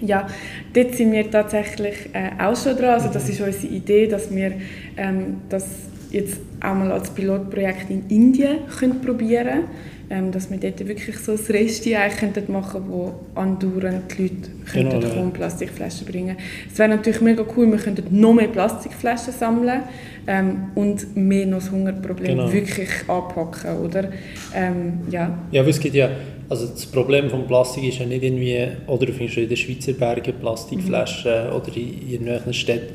[0.01, 0.27] Ja,
[0.73, 2.91] dort sind wir tatsächlich äh, auch schon dran.
[2.91, 4.53] Also das ist unsere Idee, dass wir
[4.95, 5.65] ähm, das
[6.11, 9.69] jetzt auch mal als Pilotprojekt in Indien können probieren können
[10.09, 14.35] ähm, dass wir dort wirklich so das Resti eigentlich machen können, wo andauernd die Leute
[14.73, 15.29] genau, könnten ja.
[15.31, 16.37] Plastikflaschen bringen
[16.71, 19.81] Es wäre natürlich mega cool, wir könnten noch mehr Plastikflaschen sammeln
[20.27, 22.51] ähm, und mehr noch das Hungerproblem genau.
[22.51, 24.09] wirklich anpacken, oder?
[24.53, 25.37] Ähm, ja.
[25.51, 26.09] ja, aber es gibt ja,
[26.49, 29.93] also das Problem von Plastik ist ja nicht irgendwie, oder du findest in den Schweizer
[29.93, 31.55] Bergen Plastikflaschen mhm.
[31.55, 32.93] oder in irgendwelchen Städten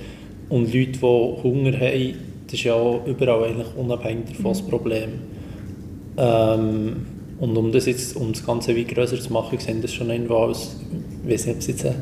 [0.51, 2.15] und Leute, die Hunger haben,
[2.47, 4.49] das ist ja auch überall eigentlich unabhängig davon mhm.
[4.49, 5.09] das Problem.
[6.19, 7.07] Ähm,
[7.41, 10.37] und um das jetzt, um das Ganze wie größer zu machen, sehen das schon irgendwo
[10.37, 10.77] als,
[11.25, 11.97] ich weiß nicht, ob es jetzt eine,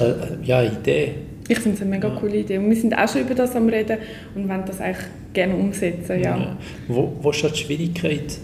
[0.00, 1.12] eine ja, Idee
[1.48, 2.58] ich finde es eine mega coole Idee.
[2.58, 3.98] Und wir sind auch schon über das am Reden
[4.34, 6.22] und wollen das eigentlich gerne umsetzen.
[6.22, 6.36] Ja.
[6.36, 6.58] ja.
[6.88, 8.38] Wo, wo ist die Schwierigkeit?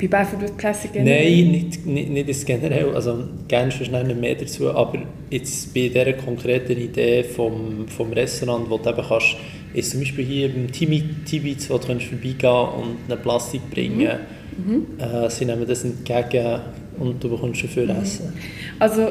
[0.00, 1.42] Bei Barefoot Classic generell?
[1.42, 2.94] Nein, nicht, nicht, nicht das generell.
[2.94, 4.70] Also, gerne schnell mehr dazu.
[4.70, 9.36] Aber jetzt bei dieser konkreten Idee vom, vom Restaurant, wo du eben kannst,
[9.74, 14.18] ist zum Beispiel hier beim Tibiz, wo du vorbeigehen und eine Plastik bringen
[14.56, 14.72] mhm.
[14.72, 14.86] mhm.
[14.98, 16.60] Äh, sie nehmen das entgegen
[16.98, 18.02] und du bekommst dafür mhm.
[18.02, 18.32] Essen.
[18.78, 19.02] Also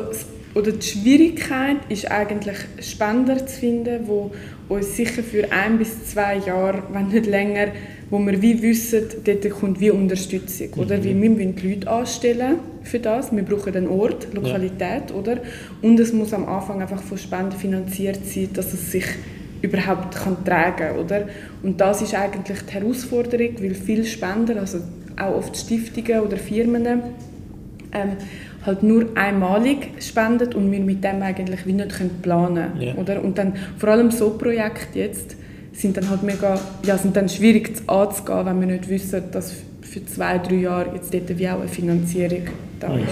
[0.58, 4.32] oder die Schwierigkeit ist eigentlich Spender zu finden, wo
[4.70, 7.68] uns sicher für ein bis zwei Jahre, wenn nicht länger,
[8.10, 10.70] wo wir wie wissen, dort kommt wie Unterstützung.
[10.76, 10.82] Mhm.
[10.82, 11.04] Oder?
[11.04, 13.36] Wie wir müssen die Leute anstellen für das.
[13.36, 15.12] Wir brauchen einen Ort, Lokalität.
[15.12, 15.16] Ja.
[15.16, 15.38] Oder?
[15.84, 19.06] Und es muss am Anfang einfach von Spenden finanziert sein, dass es sich
[19.62, 21.26] überhaupt kann tragen kann.
[21.62, 24.80] Und das ist eigentlich die Herausforderung, weil viele Spender, also
[25.20, 26.86] auch oft Stiftungen oder Firmen,
[27.94, 28.18] ähm,
[28.68, 32.82] halt nur einmalig spendet und wir mit dem eigentlich wie nicht können planen können.
[32.82, 32.96] Yeah.
[32.98, 33.24] Oder?
[33.24, 35.36] Und dann vor allem so Projekte jetzt
[35.72, 40.06] sind dann halt mega, ja, sind dann schwierig anzugehen, wenn wir nicht wissen, dass für
[40.06, 42.44] zwei, drei Jahre jetzt dort wie auch eine Finanzierung
[42.80, 43.06] da ist.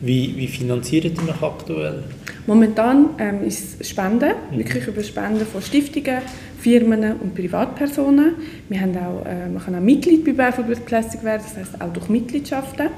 [0.00, 2.02] Wie, wie finanziert ihr noch aktuell?
[2.46, 4.58] Momentan ähm, ist es Spenden, mhm.
[4.58, 6.22] wirklich über Spenden von Stiftungen,
[6.58, 8.32] Firmen und Privatpersonen.
[8.68, 11.92] Wir haben auch, äh, man kann auch Mitglied bei Barefoot Classic werden, das heißt auch
[11.92, 12.88] durch Mitgliedschaften.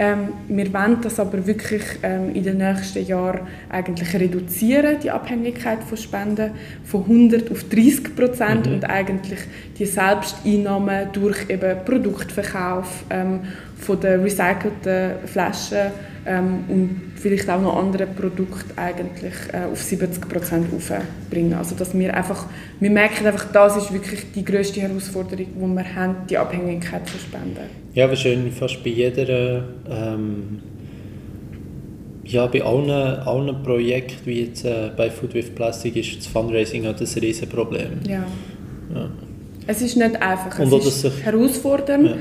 [0.00, 5.82] Ähm, wir wollen das aber wirklich ähm, in den nächsten Jahren eigentlich reduzieren, die Abhängigkeit
[5.82, 6.52] von Spenden
[6.84, 8.74] von 100 auf 30 Prozent mhm.
[8.74, 9.40] und eigentlich
[9.76, 13.40] die Selbsteinnahmen durch eben Produktverkauf ähm,
[13.78, 15.92] von den recycelten Flaschen
[16.26, 21.54] ähm, und vielleicht auch noch andere Produkte eigentlich äh, auf 70 Prozent aufbringen.
[21.54, 22.46] Also dass wir einfach,
[22.80, 27.20] wir merken einfach, das ist wirklich die größte Herausforderung, die wir haben, die Abhängigkeit von
[27.20, 27.70] Spenden.
[27.94, 30.60] Ja, wahrscheinlich fast bei jeder, ähm,
[32.24, 36.84] ja, bei allen, allen Projekten, wie jetzt äh, bei Food with Plastic, ist das Fundraising
[36.84, 38.00] halt ein riesen Problem.
[38.06, 38.24] Ja.
[38.94, 39.10] ja.
[39.66, 42.06] Es ist nicht einfach, es ist herausfordernd.
[42.06, 42.16] Ja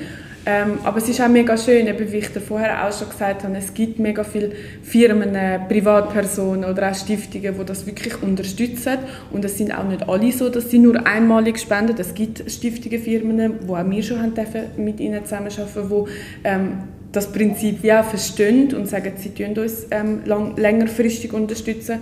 [0.50, 3.58] ähm, aber es ist auch mega schön, eben wie ich vorher auch schon gesagt habe,
[3.58, 9.00] es gibt mega viele Firmen, äh, Privatpersonen oder auch Stiftungen, die das wirklich unterstützen.
[9.30, 11.98] Und es sind auch nicht alle so, dass sie nur einmalig spenden.
[11.98, 14.34] Es gibt Stiftungen, Firmen, wo auch wir schon haben
[14.78, 16.78] mit ihnen zusammenarbeiten, die ähm,
[17.12, 22.00] das Prinzip ja verstehen und sagen, sie tun uns ähm, lang, längerfristig unterstützen.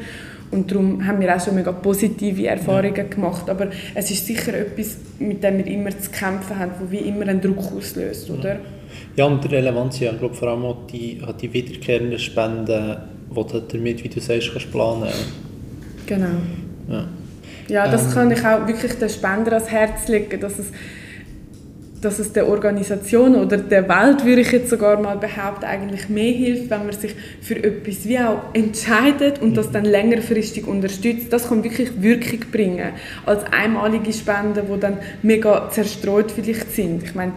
[0.55, 3.03] Und darum haben wir auch schon mega positive Erfahrungen ja.
[3.03, 3.49] gemacht.
[3.49, 7.27] Aber es ist sicher etwas, mit dem wir immer zu kämpfen haben, wo wie immer
[7.27, 8.57] einen Druck auslöst, oder?
[9.17, 12.95] Ja, und die Relevanz ja, ich glaube vor allem auch die, die wiederkehrenden Spenden,
[13.29, 15.09] die du damit, wie du sagst, kannst planen
[16.05, 16.27] Genau.
[16.89, 17.07] Ja.
[17.67, 18.11] Ja, das Ähm.
[18.13, 20.67] kann ich auch wirklich den Spender ans Herz legen, dass es,
[22.05, 26.31] dass es der Organisation oder der Welt, würde ich jetzt sogar mal behaupten, eigentlich mehr
[26.31, 31.33] hilft, wenn man sich für etwas wie auch entscheidet und das dann längerfristig unterstützt.
[31.33, 32.89] Das kann wirklich Wirkung bringen,
[33.25, 37.03] als einmalige Spenden, die dann mega zerstreut vielleicht sind.
[37.03, 37.33] Ich meine,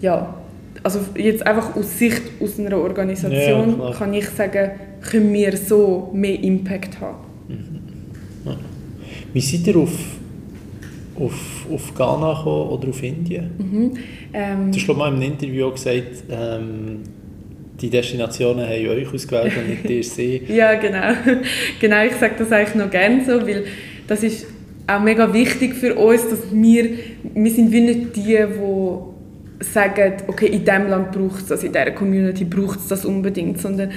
[0.00, 0.34] ja,
[0.82, 3.94] also jetzt einfach aus Sicht aus einer Ja, Organisation klar.
[3.94, 4.70] kann ich sagen,
[5.10, 7.18] können wir so mehr Impact haben.
[9.32, 9.90] Wie seid ihr auf,
[11.18, 13.50] auf, auf Ghana gekommen oder auf Indien?
[14.32, 17.00] Ähm, Du hast mal in einem Interview auch gesagt, ähm,
[17.80, 20.42] die Destinationen haben euch ausgewählt und nicht ihr sie.
[20.48, 21.12] Ja, genau.
[21.80, 23.64] genau, ich sage das eigentlich noch gerne so, weil
[24.06, 24.46] das ist
[24.86, 26.90] auch mega wichtig für uns, dass wir,
[27.34, 31.72] wir sind wie nicht die, die sagen, okay, in diesem Land braucht es das, in
[31.72, 33.90] dieser Community braucht es das unbedingt, sondern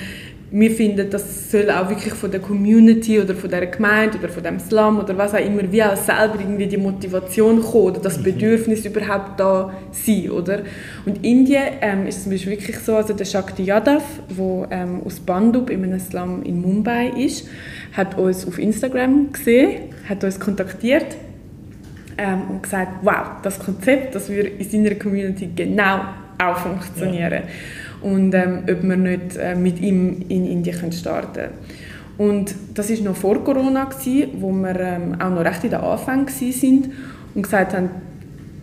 [0.50, 4.44] wir finden, das soll auch wirklich von der Community oder von der Gemeinde oder von
[4.44, 8.22] dem Slum oder was auch immer, wie auch selber irgendwie die Motivation kommen oder das
[8.24, 10.60] Bedürfnis überhaupt da sein, oder?
[11.06, 15.20] Und Indien ähm, ist zum Beispiel wirklich so, also der Shakti Yadav, der ähm, aus
[15.20, 17.50] Bandub in einem Slum in Mumbai ist,
[17.92, 21.18] hat uns auf Instagram gesehen, hat uns kontaktiert
[22.18, 26.06] ähm, und gesagt, wow, das Konzept, das würde in seiner Community genau
[26.38, 27.44] auch funktionieren.
[28.02, 31.52] Und ähm, ob wir nicht äh, mit ihm in Indien starten können.
[32.18, 35.80] Und das war noch vor Corona, gewesen, wo wir ähm, auch noch recht in den
[35.80, 36.94] Anfängen waren
[37.36, 37.90] und gesagt haben,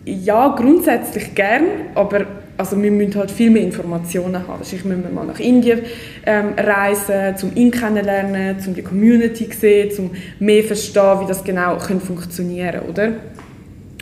[0.05, 1.63] ja, grundsätzlich gern,
[1.95, 2.25] aber
[2.57, 4.59] also wir müssen halt viel mehr Informationen haben.
[4.59, 5.81] Wahrscheinlich müssen wir mal nach Indien
[6.25, 11.43] ähm, reisen, um ihn kennenlernen, um die Community zu sehen, um mehr verstehen, wie das
[11.43, 13.13] genau funktionieren oder?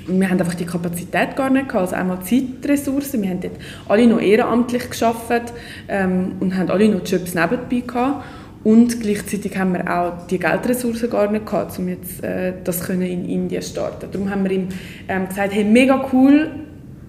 [0.07, 1.85] Wir haben einfach die Kapazität gar nicht gehabt.
[1.85, 3.21] Also einmal Zeitressourcen.
[3.21, 3.55] Wir haben dort
[3.87, 5.53] alle noch ehrenamtlich geschafft
[5.87, 8.25] ähm, und haben alle noch Jobs nebenbei gehabt.
[8.63, 13.01] Und gleichzeitig haben wir auch die Geldressourcen gar nicht gehabt, um jetzt äh, das können
[13.01, 14.07] in Indien starten.
[14.09, 14.69] Darum haben wir ihm
[15.09, 16.49] ähm, gesagt, hey, mega cool,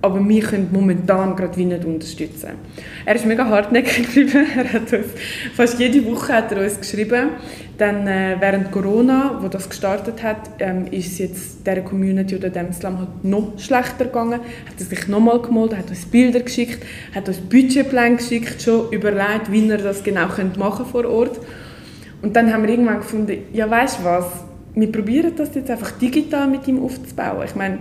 [0.04, 2.50] aber wir können momentan gerade wie nicht unterstützen.
[3.06, 4.46] Er ist mega hartnäckig geblieben.
[4.54, 5.06] Er hat uns,
[5.54, 7.30] fast jede Woche hat er uns geschrieben.
[7.78, 12.50] Dann äh, während Corona, wo das gestartet hat, ähm, ist es jetzt der Community oder
[12.50, 14.40] dem Islam halt noch schlechter gegangen.
[14.40, 19.50] Hat er sich nochmal gemeldet, hat uns Bilder geschickt, hat uns Budgetpläne geschickt, schon überlegt,
[19.50, 21.40] wie er das genau könnte machen vor Ort.
[22.20, 24.26] Und dann haben wir irgendwann gefunden, ja weißt du was,
[24.74, 27.46] wir probieren das jetzt einfach digital mit ihm aufzubauen.
[27.46, 27.78] Ich meine,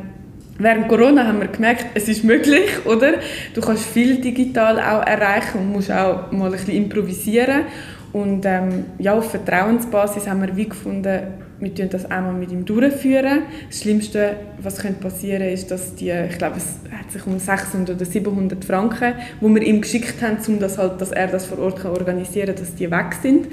[0.60, 3.16] Während Corona haben wir gemerkt, es ist möglich, oder?
[3.54, 7.64] Du kannst viel digital auch erreichen und musst auch mal ein bisschen improvisieren.
[8.12, 11.20] Und ähm, ja, auf Vertrauensbasis haben wir wie gefunden,
[11.60, 13.44] wir tun das einmal mit ihm durchführen.
[13.70, 17.96] Das Schlimmste, was könnte passieren, ist, dass die, ich glaube, es hat sich um 600
[17.96, 21.58] oder 700 Franken, wo wir ihm geschickt haben, um das halt, dass er das vor
[21.60, 23.48] Ort kann organisieren dass die weg sind.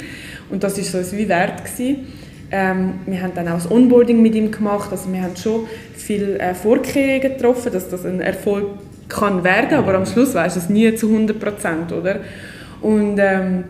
[0.50, 2.06] Und das ist so wie wert gewesen.
[2.52, 5.68] Ähm, wir haben dann auch das Onboarding mit ihm gemacht, also wir haben schon
[6.00, 8.66] viele äh, Vorkehrungen getroffen, dass das ein Erfolg
[9.08, 12.20] kann werden, aber am Schluss weiß es nie zu 100 Prozent, oder?
[12.80, 13.64] Und ähm,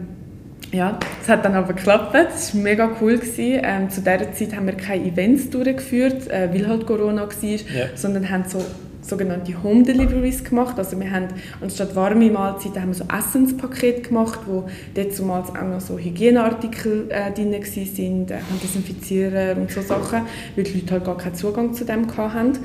[0.72, 2.14] ja, es hat dann aber geklappt.
[2.14, 3.16] Es war mega cool.
[3.18, 3.60] Gewesen.
[3.64, 7.58] Ähm, zu dieser Zeit haben wir keine Events durchgeführt, äh, weil halt Corona war, Ja.
[7.96, 8.64] sondern haben so
[9.10, 10.78] sogenannte Home Deliveries gemacht.
[10.78, 11.28] Also wir haben
[11.60, 14.66] anstatt warme Mahlzeiten haben wir so Essenspakete gemacht, wo
[15.10, 20.22] zumals auch noch so Hygieneartikel äh, drin waren, äh, Desinfizierer und so Sachen,
[20.56, 22.58] weil die Leute halt gar keinen Zugang zu dem hatten.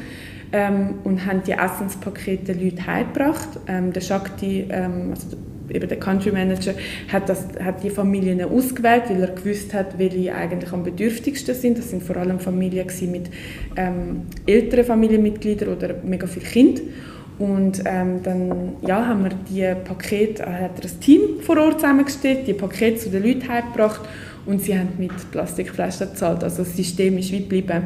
[0.54, 3.50] Ähm, und haben die Essenspakete den Leuten heimgebracht.
[3.68, 5.36] Ähm, der Shakti, ähm, also
[5.70, 6.74] eben der Country Manager
[7.12, 11.78] hat, das, hat die Familien ausgewählt, weil er gewusst hat, welche eigentlich am bedürftigsten sind.
[11.78, 13.30] Das sind vor allem Familien mit
[13.76, 16.82] ähm, älteren Familienmitgliedern oder mega viel Kind.
[17.38, 21.82] Und ähm, dann ja, haben wir die Pakete, äh, hat er das Team vor Ort
[21.82, 24.02] zusammengestellt, die Pakete zu den Leuten heimgebracht
[24.46, 26.44] und sie haben mit Plastikflaschen gezahlt.
[26.44, 27.84] Also das System ist wie geblieben.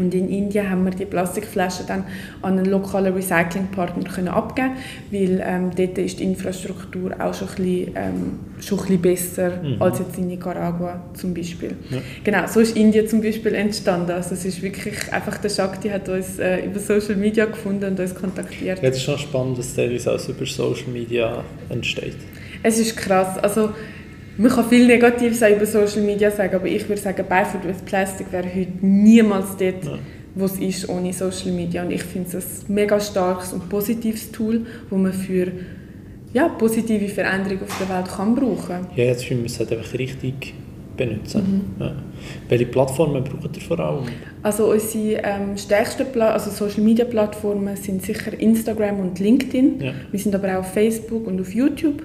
[0.00, 2.04] Und in Indien haben wir die Plastikflaschen dann
[2.42, 4.72] an einen lokalen Recyclingpartner können abgeben,
[5.10, 9.50] weil ähm, dort ist die Infrastruktur auch schon ein bisschen, ähm, schon ein bisschen besser
[9.62, 9.82] Mhm.
[9.82, 11.76] als jetzt in Nicaragua zum Beispiel.
[11.90, 11.98] Ja.
[12.24, 14.10] Genau, so ist Indien zum Beispiel entstanden.
[14.12, 18.00] Also es ist wirklich einfach der Shakti hat uns äh, über Social Media gefunden und
[18.00, 18.78] uns kontaktiert.
[18.82, 22.16] Das ist schon spannend, dass teilweise auch über Social Media entsteht.
[22.62, 23.38] Es ist krass.
[23.38, 23.70] Also,
[24.38, 28.30] man kann viel Negatives über Social Media sagen, aber ich würde sagen, Barefoot with Plastic
[28.32, 29.98] wäre heute niemals dort, Ja.
[30.34, 31.82] wo es ist, ohne Social Media.
[31.82, 35.48] Und ich finde es ein mega starkes und positives Tool, das man für
[36.32, 39.98] ja, positive Veränderungen auf der Welt kann brauchen Ja, jetzt müssen wir es halt einfach
[39.98, 40.54] richtig
[40.96, 41.62] benutzen.
[41.80, 41.92] Ja.
[42.48, 44.04] Welche Plattformen braucht ihr vor allem?
[44.42, 49.80] Also unsere ähm, stärksten Pla also Social Media Plattformen sind sicher Instagram und LinkedIn.
[49.80, 49.92] Ja.
[50.10, 52.02] Wir sind aber auch auf Facebook und auf YouTube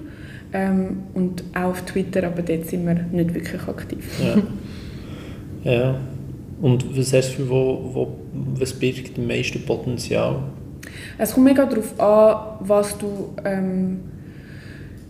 [0.52, 4.04] ähm, und auch auf Twitter, aber dort sind wir nicht wirklich aktiv.
[5.64, 5.72] Ja.
[5.72, 6.00] ja.
[6.60, 8.16] Und was hast du wo, wo,
[8.58, 10.42] was birgt am meisten Potenzial?
[11.18, 14.00] Es kommt mega darauf an, was du, ähm,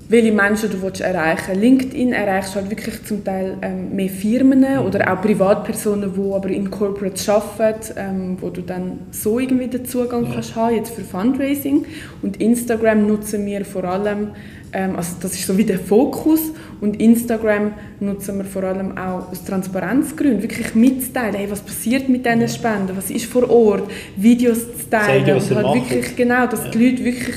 [0.09, 1.61] welche Menschen du willst erreichen willst.
[1.61, 4.87] LinkedIn erreichst halt wirklich zum Teil ähm, mehr Firmen mhm.
[4.87, 9.85] oder auch Privatpersonen, die aber in Corporates arbeiten, ähm, wo du dann so irgendwie den
[9.85, 10.35] Zugang ja.
[10.35, 11.85] kannst haben, jetzt für Fundraising.
[12.23, 14.31] Und Instagram nutzen wir vor allem,
[14.73, 16.41] also das ist so wie der Fokus
[16.81, 22.27] und Instagram nutzen wir vor allem auch aus Transparenzgründen, wirklich mitzuteilen, hey, was passiert mit
[22.27, 26.65] diesen Spenden, was ist vor Ort, Videos zu teilen Zeigen, und halt wirklich genau, dass
[26.65, 26.71] ja.
[26.71, 27.37] die Leute wirklich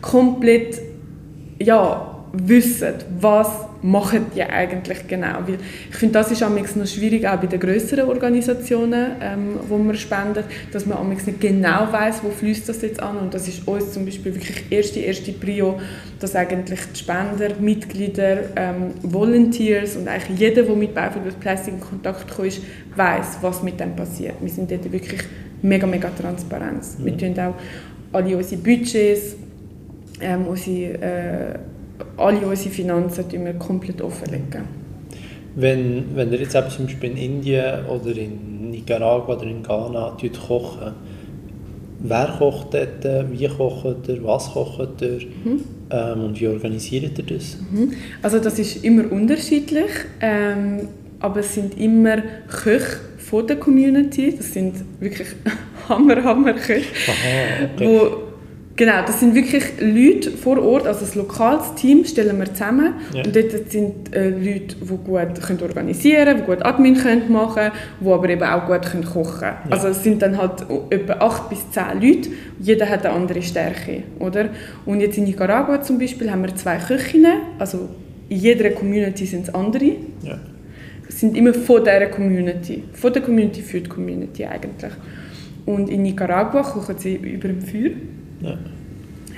[0.00, 0.80] komplett
[1.60, 3.48] ja, wissen, was
[3.82, 5.38] machen die eigentlich genau.
[5.46, 5.58] Weil
[5.90, 10.46] ich finde, das ist noch schwierig, auch bei den größeren Organisationen, ähm, wo man spendet,
[10.72, 13.18] dass man nicht genau weiß, wo fließt das jetzt an.
[13.18, 15.80] Und das ist uns zum Beispiel wirklich erste, erste Prio,
[16.18, 21.80] dass eigentlich die Spender, Mitglieder, ähm, Volunteers und eigentlich jeder, der mit Biofuel Plastic in
[21.80, 22.60] Kontakt kommt,
[22.96, 24.34] weiß, was mit dem passiert.
[24.40, 25.20] Wir sind dort wirklich
[25.62, 26.82] mega, mega transparent.
[26.98, 27.04] Mhm.
[27.04, 27.54] Wir tun auch
[28.12, 29.36] alle unsere Budgets,
[30.20, 31.58] ähm, unsere äh,
[32.16, 34.64] alle unsere Finanzen wir komplett offenlegen.
[35.54, 40.94] Wenn, wenn ihr jetzt zum Beispiel in Indien oder in Nicaragua oder in Ghana kochen,
[42.00, 45.64] wer kocht dort, wie kocht ihr, was kocht ihr mhm.
[45.90, 47.56] ähm, und wie organisiert ihr das?
[47.70, 47.92] Mhm.
[48.22, 50.88] Also das ist immer unterschiedlich, ähm,
[51.20, 55.28] aber es sind immer Köche von der Community, das sind wirklich
[55.88, 56.92] Hammer, Hammer Köche,
[57.74, 57.86] okay.
[57.86, 58.27] wo
[58.78, 63.24] Genau, das sind wirklich Leute vor Ort, also ein lokales Team stellen wir zusammen ja.
[63.24, 67.54] und dort sind äh, Leute, die gut können organisieren können, die gut Admin können machen
[67.56, 69.56] können, die aber eben auch gut können kochen können.
[69.64, 69.72] Ja.
[69.72, 72.28] Also es sind dann halt etwa acht bis zehn Leute,
[72.60, 74.50] jeder hat eine andere Stärke, oder?
[74.86, 77.88] Und jetzt in Nicaragua zum Beispiel haben wir zwei Köchinnen, also
[78.28, 79.96] in jeder Community sind es andere.
[80.22, 80.38] Ja.
[81.08, 84.92] Es sind immer von dieser Community, von der Community für die Community eigentlich.
[85.66, 87.90] Und in Nicaragua kochen sie über dem Feuer.
[88.40, 88.58] Ja.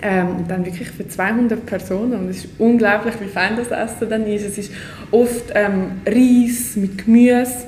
[0.03, 4.09] Ähm, und dann wirklich für 200 Personen und es ist unglaublich, wie fein das Essen
[4.09, 4.45] dann ist.
[4.47, 4.73] Es ist
[5.11, 7.67] oft ähm, Reis mit Gemüse.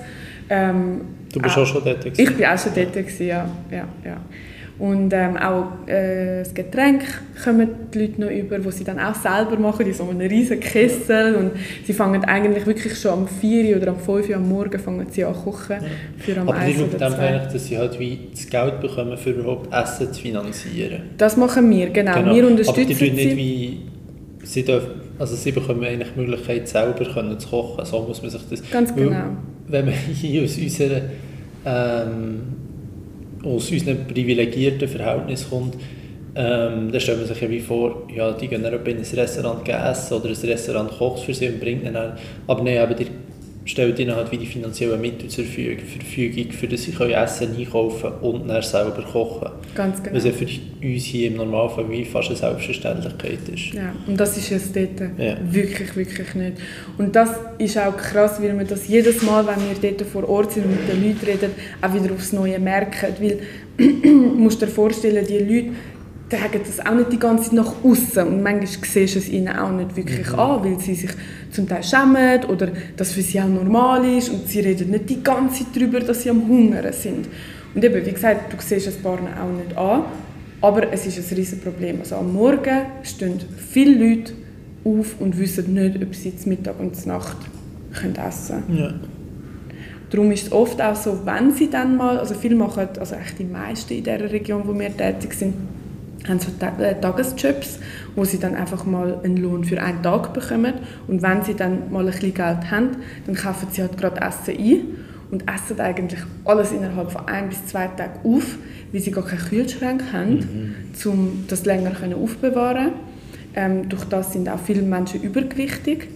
[0.49, 2.01] Ähm, du bist auch, auch schon dort?
[2.01, 2.21] Gewesen.
[2.21, 3.51] Ich bin auch schon dort, gewesen, ja.
[3.71, 4.16] ja, ja.
[4.83, 7.05] Und ähm, auch äh, das Getränk
[7.45, 10.59] kommen die Leute noch über, das sie dann auch selber machen, in so einem riesen
[10.59, 11.37] Kessel.
[11.37, 11.53] Und
[11.87, 15.25] sie fangen eigentlich wirklich schon am 4 oder am 5 Uhr am Morgen fangen sie
[15.25, 15.77] an kochen.
[16.18, 19.31] Für am Aber die schauen dann eigentlich, dass sie halt wie das Geld bekommen, für
[19.31, 21.03] überhaupt Essen zu finanzieren.
[21.16, 22.14] Das machen wir, genau.
[22.14, 22.35] genau.
[22.35, 23.81] Wir unterstützen Aber die tun nicht wie...
[24.42, 27.85] Sie dürfen, also sie bekommen eigentlich die Möglichkeit, selber können zu kochen.
[27.85, 28.68] So muss man sich das...
[28.68, 29.11] Ganz genau.
[29.12, 29.27] Weil,
[29.68, 31.03] wenn man hier aus unserer...
[31.64, 32.62] Ähm,
[33.44, 35.74] aus unseren privilegierten Verhältnissen kommt,
[36.35, 39.68] ähm, dann stellt man sich ja wie vor, ja, die gehen dann in ein Restaurant
[39.68, 43.07] essen oder ein Restaurant kocht für sie und bringt dann, aber nein, aber die
[43.64, 48.12] stellt ihnen halt wie die finanziellen Mittel zur Verfügung, für das sie können Essen einkaufen
[48.20, 49.51] und dann selber kochen.
[49.75, 50.16] Ganz genau.
[50.16, 53.75] Was ja für uns hier im Normalfall wie fast eine Selbstverständlichkeit ist.
[53.75, 55.37] Ja, und das ist es dort ja.
[55.51, 56.59] wirklich, wirklich nicht.
[56.98, 60.53] Und das ist auch krass, weil wir das jedes Mal, wenn wir dort vor Ort
[60.53, 63.14] sind und mit den Leuten reden, auch wieder aufs Neue merken.
[63.20, 63.38] Weil,
[64.03, 65.70] du musst dir vorstellen, die Leute,
[66.33, 69.55] tragen das auch nicht die ganze Zeit nach außen und manchmal siehst du es ihnen
[69.55, 70.38] auch nicht wirklich mhm.
[70.38, 71.11] an, weil sie sich
[71.51, 75.23] zum Teil schämen oder das für sie auch normal ist und sie reden nicht die
[75.23, 77.29] ganze Zeit darüber, dass sie am Hungern sind.
[77.75, 80.05] Und eben, wie gesagt, du siehst es Partner auch nicht an,
[80.61, 82.01] aber es ist ein riesiges Problem.
[82.01, 84.33] Also am Morgen stehen viele Leute
[84.85, 87.37] auf und wissen nicht, ob sie zum Mittag und zur Nacht
[87.92, 88.79] können essen können.
[88.79, 88.95] Ja.
[90.11, 93.38] Darum ist es oft auch so, wenn sie dann mal, also viele machen, also echt
[93.38, 95.55] die meisten in dieser Region, wo wir tätig sind,
[96.28, 96.50] haben so
[96.82, 97.80] äh, Tagesjobs,
[98.14, 100.74] wo sie dann einfach mal einen Lohn für einen Tag bekommen.
[101.08, 102.88] Und wenn sie dann mal ein bisschen Geld haben,
[103.26, 104.80] dann kaufen sie halt gerade Essen ein
[105.30, 108.58] und essen eigentlich alles innerhalb von ein bis zwei Tagen auf,
[108.92, 110.35] weil sie gar keinen Kühlschrank haben,
[111.04, 111.11] mhm.
[111.11, 112.92] um das länger aufbewahren
[113.54, 116.09] ähm, Durch das sind auch viele Menschen übergewichtig,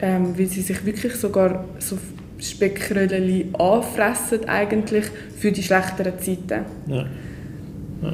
[0.00, 1.98] ähm, weil sie sich wirklich sogar so
[2.38, 5.04] Speckröllchen anfressen eigentlich
[5.38, 6.64] für die schlechteren Zeiten.
[6.86, 7.06] Ja.
[8.02, 8.12] Ja.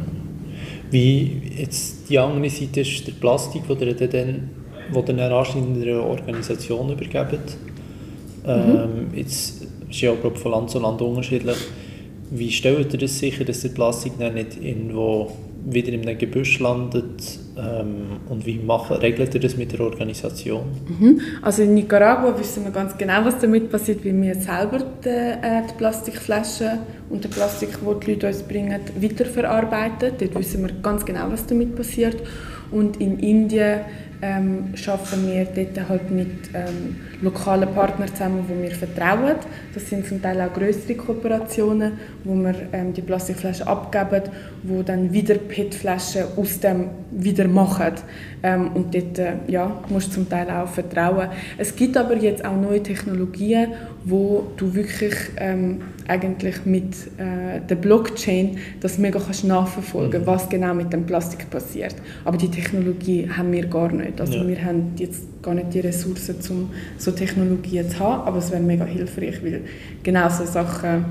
[0.91, 4.51] Wie jetzt die andere Seite ist der Plastik, den ihr dann,
[4.93, 7.57] wo dann anscheinend einer Organisation übergebt.
[8.47, 9.14] Ähm, mhm.
[9.14, 11.57] Jetzt ist ja glaube von Land zu Land unterschiedlich.
[12.30, 15.32] Wie stellt ihr das sicher, dass der Plastik dann nicht irgendwo
[15.64, 17.39] wieder in einem Gebüsch landet ähm,
[18.29, 20.65] und wie machen, regelt ihr das mit der Organisation?
[20.89, 21.21] Mhm.
[21.43, 25.63] Also in Nicaragua wissen wir ganz genau, was damit passiert, weil wir selber die, äh,
[25.69, 26.79] die Plastikflaschen
[27.11, 30.13] und den Plastik, den die Leute uns bringen, weiterverarbeiten.
[30.19, 32.17] Dort wissen wir ganz genau, was damit passiert.
[32.71, 33.81] Und in Indien
[34.23, 39.37] ähm, schaffen wir dort halt mit ähm, lokalen Partnern zusammen, wo wir vertrauen.
[39.75, 41.93] Das sind zum Teil auch größere Kooperationen,
[42.25, 44.23] wo wir ähm, die Plastikflaschen abgeben,
[44.62, 47.93] wo dann wieder PET-Flaschen aus dem wieder machen.
[48.43, 51.29] Ähm, und dort äh, ja, musst du zum Teil auch vertrauen.
[51.59, 53.73] Es gibt aber jetzt auch neue Technologien,
[54.05, 60.27] wo du wirklich ähm, eigentlich mit äh, der Blockchain das mega kannst nachverfolgen, mhm.
[60.27, 61.95] was genau mit dem Plastik passiert.
[62.25, 64.21] Aber die Technologie haben wir gar nicht.
[64.21, 64.49] Also ja.
[64.49, 68.63] wir haben jetzt gar nicht die Ressourcen, um so Technologien zu haben, aber es wäre
[68.63, 69.63] mega hilfreich, weil
[70.03, 71.05] genau so Sachen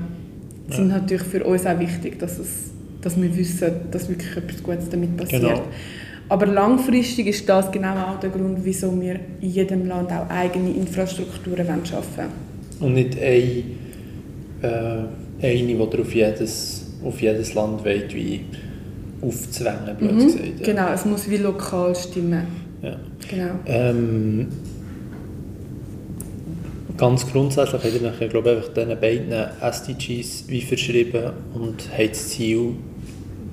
[0.68, 0.76] ja.
[0.76, 2.70] sind natürlich für uns auch wichtig, dass, es,
[3.00, 5.42] dass wir wissen, dass wirklich etwas Gutes damit passiert.
[5.42, 5.62] Genau.
[6.28, 10.70] Aber langfristig ist das genau auch der Grund, wieso wir in jedem Land auch eigene
[10.70, 12.28] Infrastrukturen schaffen wollen.
[12.80, 13.64] Und nicht eine,
[14.62, 15.06] äh,
[15.42, 18.42] eine die auf jedes, auf jedes Land weit wie
[19.20, 20.60] aufzwängen, blöd mhm, gesagt.
[20.60, 20.66] Ja.
[20.66, 22.46] Genau, es muss wie lokal stimmen.
[22.80, 22.96] Ja.
[23.28, 23.50] Genau.
[23.66, 24.48] Ähm,
[27.00, 29.32] ganz grundsätzlich hat er, glaube ich, diesen beiden
[29.62, 32.74] SDGs wie verschrieben und hat das Ziel,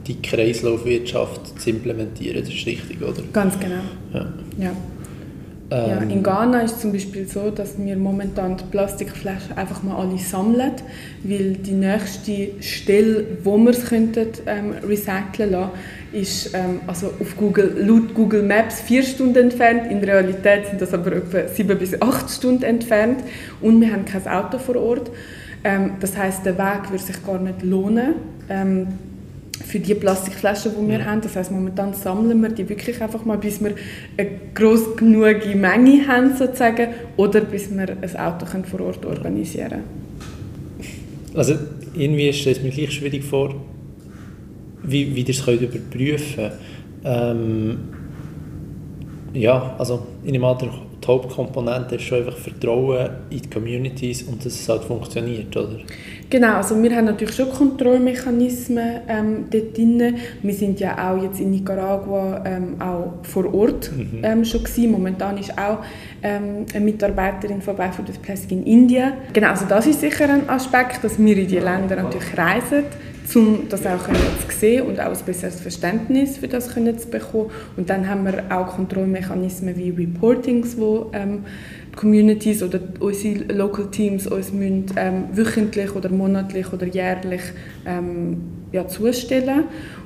[0.06, 2.42] die Kreislaufwirtschaft zu implementieren.
[2.42, 3.22] Das ist richtig, oder?
[3.32, 3.82] Ganz genau.
[4.14, 4.34] Ja.
[4.58, 4.72] ja.
[5.70, 9.84] Ähm, ja, in Ghana ist es zum Beispiel so, dass wir momentan die Plastikflaschen einfach
[9.84, 10.72] mal alle sammeln,
[11.24, 15.72] weil die nächste Stelle, wo wir es könnten, ähm, recyceln lassen,
[16.14, 19.92] ist ähm, also auf Google, laut Google Maps vier Stunden entfernt.
[19.92, 23.20] In Realität sind das aber etwa sieben bis acht Stunden entfernt
[23.60, 25.12] und wir haben kein Auto vor Ort.
[25.66, 28.16] Ähm, das heißt, der Weg würde sich gar nicht lohnen.
[28.50, 28.88] Ähm,
[29.66, 31.06] für die Plastikflaschen, die wir ja.
[31.06, 31.22] haben.
[31.22, 33.74] Das heißt, momentan sammeln wir die wirklich einfach mal, bis wir
[34.18, 39.70] eine gross genug Menge haben, sozusagen, oder bis wir ein Auto können vor Ort organisieren
[39.70, 40.08] können.
[41.34, 41.56] Also
[41.96, 43.56] irgendwie stellt es mir gleich schwierig vor,
[44.84, 46.52] wie, wie ihr es könnt überprüfen
[47.04, 47.78] ähm,
[49.34, 50.70] Ja, also in dem Alter
[51.04, 55.80] die Hauptkomponente ist schon einfach Vertrauen in die Communities und dass es halt funktioniert, oder?
[56.30, 60.16] Genau, also wir haben natürlich schon Kontrollmechanismen ähm, dort drin.
[60.42, 64.20] Wir sind ja auch jetzt in Nicaragua ähm, auch vor Ort mhm.
[64.24, 64.92] ähm, schon gewesen.
[64.92, 65.80] Momentan ist auch
[66.22, 69.14] ähm, eine Mitarbeiterin von Buy Food Plastic in Indien.
[69.32, 72.84] Genau, also das ist sicher ein Aspekt, dass wir in die Länder natürlich reisen
[73.36, 77.52] um das auch zu sehen und auch ein besseres Verständnis für das zu bekommen.
[77.76, 81.44] Und dann haben wir auch Kontrollmechanismen wie Reportings, wo ähm,
[81.96, 87.42] Communities oder unsere Local Teams uns müssen, ähm, wöchentlich oder monatlich oder jährlich
[87.86, 89.66] ähm, ja, zustellen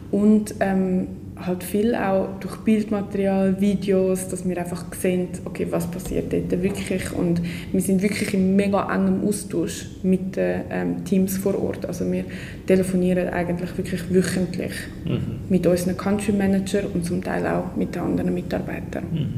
[0.09, 1.07] und ähm,
[1.45, 7.11] halt viel auch durch Bildmaterial, Videos, dass wir einfach sehen, okay, was passiert dort wirklich
[7.13, 11.85] und wir sind wirklich im mega engem Austausch mit den ähm, Teams vor Ort.
[11.85, 12.25] Also wir
[12.67, 14.73] telefonieren eigentlich wirklich wöchentlich
[15.05, 15.19] mhm.
[15.49, 19.05] mit unseren Country Manager und zum Teil auch mit den anderen Mitarbeitern.
[19.11, 19.29] Mhm.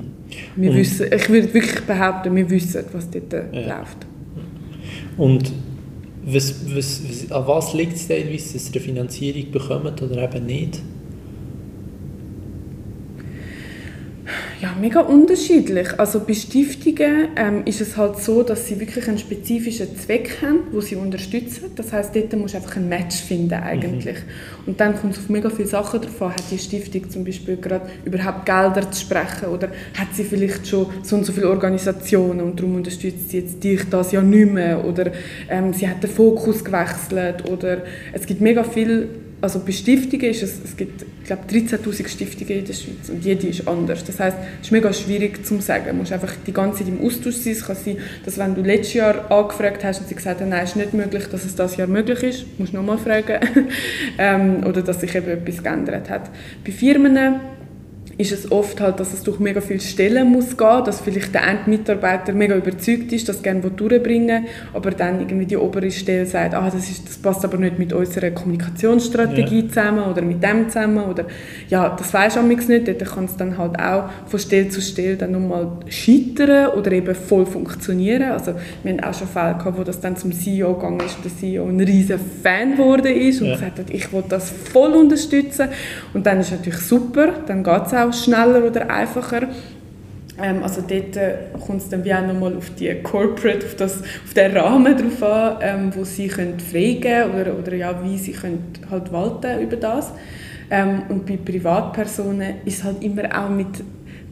[0.55, 3.77] Wir wissen, ich würde wirklich behaupten, wir wissen, was dort ja.
[3.77, 3.97] läuft.
[5.17, 5.51] Und
[6.25, 10.45] was, was, was, an was liegt es teilweise, dass ihr eine Finanzierung bekommt oder eben
[10.45, 10.81] nicht?
[14.63, 15.99] Ja, mega unterschiedlich.
[15.99, 20.59] Also bei Stiftungen ähm, ist es halt so, dass sie wirklich einen spezifischen Zweck haben,
[20.71, 21.71] wo sie unterstützen.
[21.75, 24.15] Das heißt, dort musst du einfach ein Match finden eigentlich.
[24.15, 24.67] Mhm.
[24.67, 26.29] Und dann kommt es auf mega viele Sachen an.
[26.29, 29.67] Hat die Stiftung zum Beispiel gerade überhaupt Gelder zu sprechen oder
[29.99, 33.81] hat sie vielleicht schon so und so viele Organisationen und darum unterstützt sie jetzt dich
[33.89, 35.11] das ja nicht mehr oder
[35.49, 37.79] ähm, sie hat den Fokus gewechselt oder
[38.13, 39.09] es gibt mega viele
[39.43, 43.47] also bei Stiftungen ist es, es gibt, glaube, 13'000 Stiftungen in der Schweiz und jede
[43.47, 44.01] ist anders.
[44.05, 45.87] Das heißt, es ist mega schwierig zu sagen.
[45.87, 47.51] Du musst einfach die ganze Zeit im Austausch sein.
[47.51, 50.63] Es kann sein, dass wenn du letztes Jahr angefragt hast und sie gesagt haben, nein,
[50.63, 53.39] es ist nicht möglich, dass es das Jahr möglich ist, musst du nochmal fragen.
[54.17, 56.29] ähm, oder dass sich eben etwas geändert hat.
[56.65, 57.41] Bei Firmen
[58.23, 61.45] ist es oft halt, dass es durch mega viele Stellen muss gehen, dass vielleicht der
[61.45, 66.69] Endmitarbeiter mega überzeugt ist, das gerne durchbringen aber dann irgendwie die obere Stelle sagt, ah,
[66.69, 69.67] das, ist, das passt aber nicht mit unserer Kommunikationsstrategie ja.
[69.67, 71.25] zusammen oder mit dem zusammen oder
[71.67, 75.17] ja, das weiß du nicht, dort kann es dann halt auch von Stelle zu Stelle
[75.17, 78.53] dann nochmal scheitern oder eben voll funktionieren, also
[78.83, 81.35] wir haben auch schon Fälle gehabt, wo das dann zum CEO gegangen ist und der
[81.35, 83.53] CEO ein riesen Fan geworden ist und ja.
[83.55, 85.67] gesagt hat, ich will das voll unterstützen
[86.13, 89.47] und dann ist es natürlich super, dann geht es auch auch schneller oder einfacher.
[90.41, 91.35] Ähm, also dort äh,
[91.65, 95.23] kommt es dann wie auch nochmal auf die Corporate, auf, das, auf den Rahmen drauf
[95.23, 99.75] an, ähm, wo sie können freigeben oder, oder ja, wie sie können halt walten über
[99.75, 100.11] das.
[100.71, 103.83] Ähm, und bei Privatpersonen ist es halt immer auch mit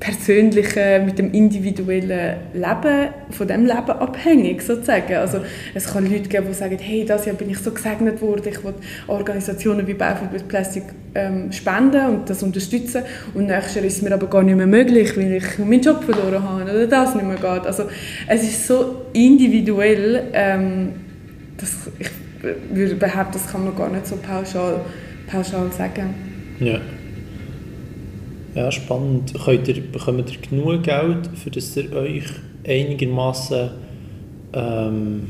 [0.02, 5.14] persönlichen, mit dem individuellen Leben, von dem Leben abhängig sozusagen.
[5.14, 5.42] Also
[5.76, 8.64] es kann Leute geben, die sagen, hey, das Jahr bin ich so gesegnet worden, ich
[8.64, 8.74] will
[9.08, 13.04] Organisationen wie Barefoot with Plastic ähm, spenden und das unterstützen
[13.36, 16.04] und nächstes Jahr ist es mir aber gar nicht mehr möglich, weil ich meinen Job
[16.04, 17.68] verloren habe oder das nicht mehr geht.
[17.68, 17.84] Also
[18.28, 20.94] es ist so individuell, ähm,
[21.58, 22.10] dass ich
[22.74, 24.82] würde behaupten, das kann man gar nicht so pauschal,
[25.28, 26.16] pauschal sagen.
[26.60, 26.80] Ja.
[28.56, 29.34] Ja, spannend.
[29.46, 32.24] Könnt ihr, bekommt ihr genug Geld, für das ihr euch
[32.68, 33.70] einigermaßen
[34.54, 35.28] ähm,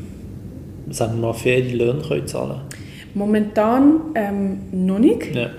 [0.90, 2.62] sagen wir mal, faire Löhne könnt zahlen
[3.14, 5.50] Momentan ähm, noch nicht, Ja.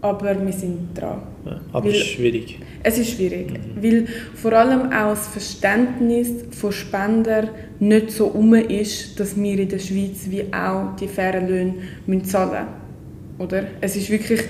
[0.00, 1.22] aber wir sind dran.
[1.46, 1.60] ja.
[1.72, 2.58] Aber es ist schwierig.
[2.82, 9.18] Es ist schwierig, weil vor allem auch das Verständnis von Spendern nicht so um ist,
[9.20, 11.74] dass wir in der Schweiz wie auch die fairen Löhne
[12.06, 12.66] müssen zahlen
[13.38, 13.66] müssen.
[13.80, 14.40] Es ist wirklich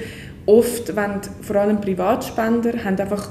[0.46, 3.30] oft, wenn die- vor allem Privatspender haben einfach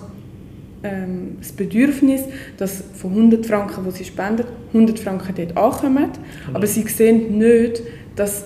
[0.83, 2.21] ähm, das Bedürfnis,
[2.57, 6.09] dass von 100 Franken, die sie spenden, 100 Franken dort ankommen.
[6.53, 7.83] Aber sie sehen nicht,
[8.15, 8.45] dass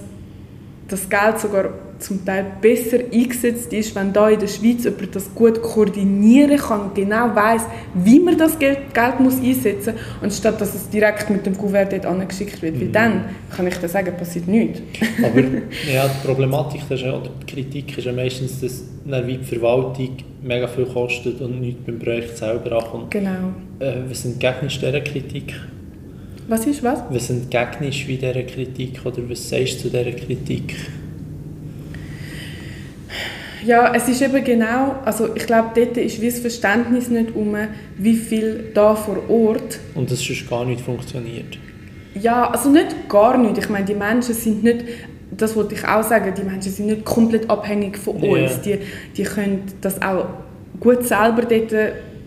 [0.90, 1.70] das Geld sogar
[2.06, 6.92] zum Teil besser eingesetzt ist, wenn da in der Schweiz jemand das gut koordinieren kann,
[6.94, 7.64] genau weiß,
[7.96, 11.92] wie man das Geld, Geld muss einsetzen muss, anstatt dass es direkt mit dem Kuvert
[11.92, 12.80] dort angeschickt wird.
[12.80, 13.26] Weil dann,
[13.56, 14.82] kann ich dir sagen, passiert nichts.
[15.24, 15.40] Aber
[15.92, 19.38] ja, die Problematik das ist ja, oder die Kritik ist ja meistens, dass dann wie
[19.38, 23.12] die Verwaltung mega viel kostet und nichts beim Projekt selber ankommt.
[23.12, 23.54] Genau.
[23.80, 25.56] Äh, was Gegner dieser Kritik?
[26.48, 27.04] Was ist was?
[27.10, 30.76] Was Gegner wie dieser Kritik oder was sagst du zu dieser Kritik?
[33.66, 37.56] Ja, es ist eben genau, also ich glaube, dort ist wie das Verständnis nicht um,
[37.98, 41.58] wie viel da vor Ort Und das sonst gar nicht funktioniert.
[42.14, 43.58] Ja, also nicht gar nicht.
[43.58, 44.86] Ich meine, die Menschen sind nicht,
[45.36, 48.30] das wollte ich auch sagen, die Menschen sind nicht komplett abhängig von Ja.
[48.32, 48.62] uns.
[48.62, 48.78] Die,
[49.18, 50.28] die können das auch
[50.80, 51.74] gut selber dort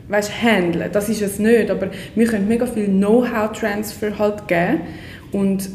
[0.08, 0.90] weißt, handeln.
[0.92, 4.80] Das ist es nicht, aber wir können mega viel Know-how-Transfer halt geben
[5.32, 5.68] und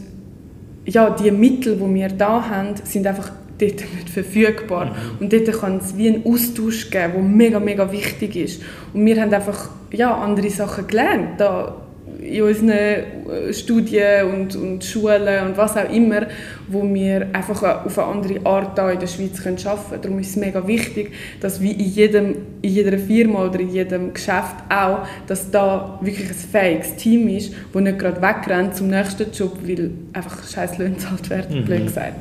[0.85, 4.95] ja, die Mittel, die wir da haben, sind einfach dort nicht verfügbar.
[5.19, 8.61] Und dort kann es wie einen Austausch geben, der mega, mega wichtig ist.
[8.93, 11.75] Und wir haben einfach ja, andere Sachen gelernt, da
[12.21, 16.27] in unseren äh, Studien und, und Schulen und was auch immer,
[16.67, 20.01] wo wir einfach auf eine andere Art da in der Schweiz können arbeiten können.
[20.01, 24.13] Darum ist es mega wichtig, dass wie in, jedem, in jeder Firma oder in jedem
[24.13, 29.31] Geschäft auch, dass da wirklich ein fähiges Team ist, das nicht gerade wegrennt zum nächsten
[29.31, 31.65] Job, weil einfach scheiß Löhne gezahlt werden, Mhm.
[31.65, 32.15] blöd gesagt.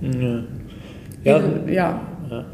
[0.00, 0.42] Ja.
[1.24, 2.44] Ja, ja.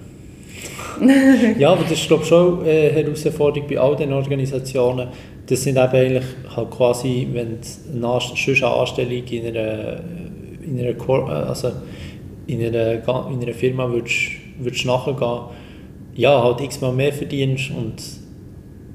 [1.58, 5.08] ja, aber das ist glaube ich schon eine Herausforderung bei all diesen Organisationen.
[5.46, 6.24] Das sind eben eigentlich
[6.56, 10.00] halt quasi, wenn du eine sonst eine Anstellung in einer,
[10.66, 11.70] in einer, Cor- äh, also
[12.46, 12.92] in einer,
[13.30, 15.40] in einer Firma würdest, würdest nachgehen,
[16.14, 17.94] ja, halt x-mal mehr verdienst und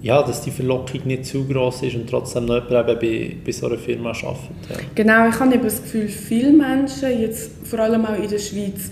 [0.02, 3.68] ja, dass die Verlockung nicht zu groß ist und trotzdem noch jemand bei, bei so
[3.68, 4.40] einer Firma arbeitet.
[4.70, 4.76] Ja.
[4.96, 8.92] Genau, ich habe eben das Gefühl, viele Menschen, jetzt vor allem auch in der Schweiz,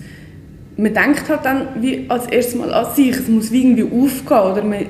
[0.76, 4.52] man denkt halt dann wie als erstes Mal an sich, es muss wie irgendwie aufgehen,
[4.52, 4.86] oder man,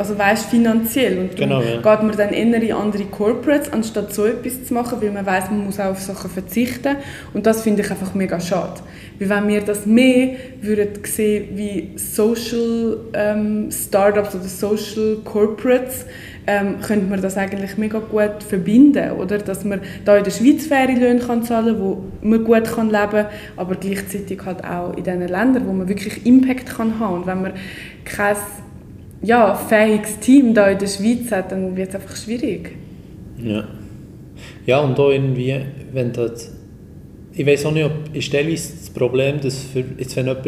[0.00, 1.18] also weißt, finanziell.
[1.18, 1.76] Und darum Genau, ja.
[1.76, 5.50] geht man dann eher in andere Corporates, anstatt so etwas zu machen, weil man weiß,
[5.50, 6.96] man muss auch auf Sachen verzichten.
[7.34, 8.80] Und das finde ich einfach mega schade.
[9.18, 16.06] Weil wenn wir das mehr würden sehen wie Social ähm, Startups oder Social Corporates,
[16.46, 19.36] ähm, könnte man das eigentlich mega gut verbinden, oder?
[19.36, 22.88] Dass man da in der Schweiz faire Löhne kann zahlen kann, wo man gut kann
[22.88, 23.26] leben kann,
[23.58, 27.16] aber gleichzeitig halt auch in diesen Ländern, wo man wirklich Impact kann haben.
[27.16, 27.52] Und wenn man
[28.06, 28.36] kein
[29.22, 32.72] ja, fähiges Team da in der Schweiz hat, dann wird es einfach schwierig.
[33.42, 33.64] Ja.
[34.66, 35.56] Ja, und da irgendwie,
[35.92, 36.52] wenn das,
[37.32, 40.46] ich weiß auch nicht, ob ist teilweise das Problem, dass für, jetzt wenn jemand,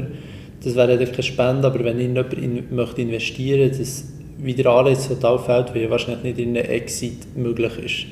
[0.64, 4.04] das wäre ja keine Spende, aber wenn jemand in, möchte investieren, dass
[4.38, 8.06] wieder Anreiz total fällt, weil wahrscheinlich nicht in einem Exit möglich ist.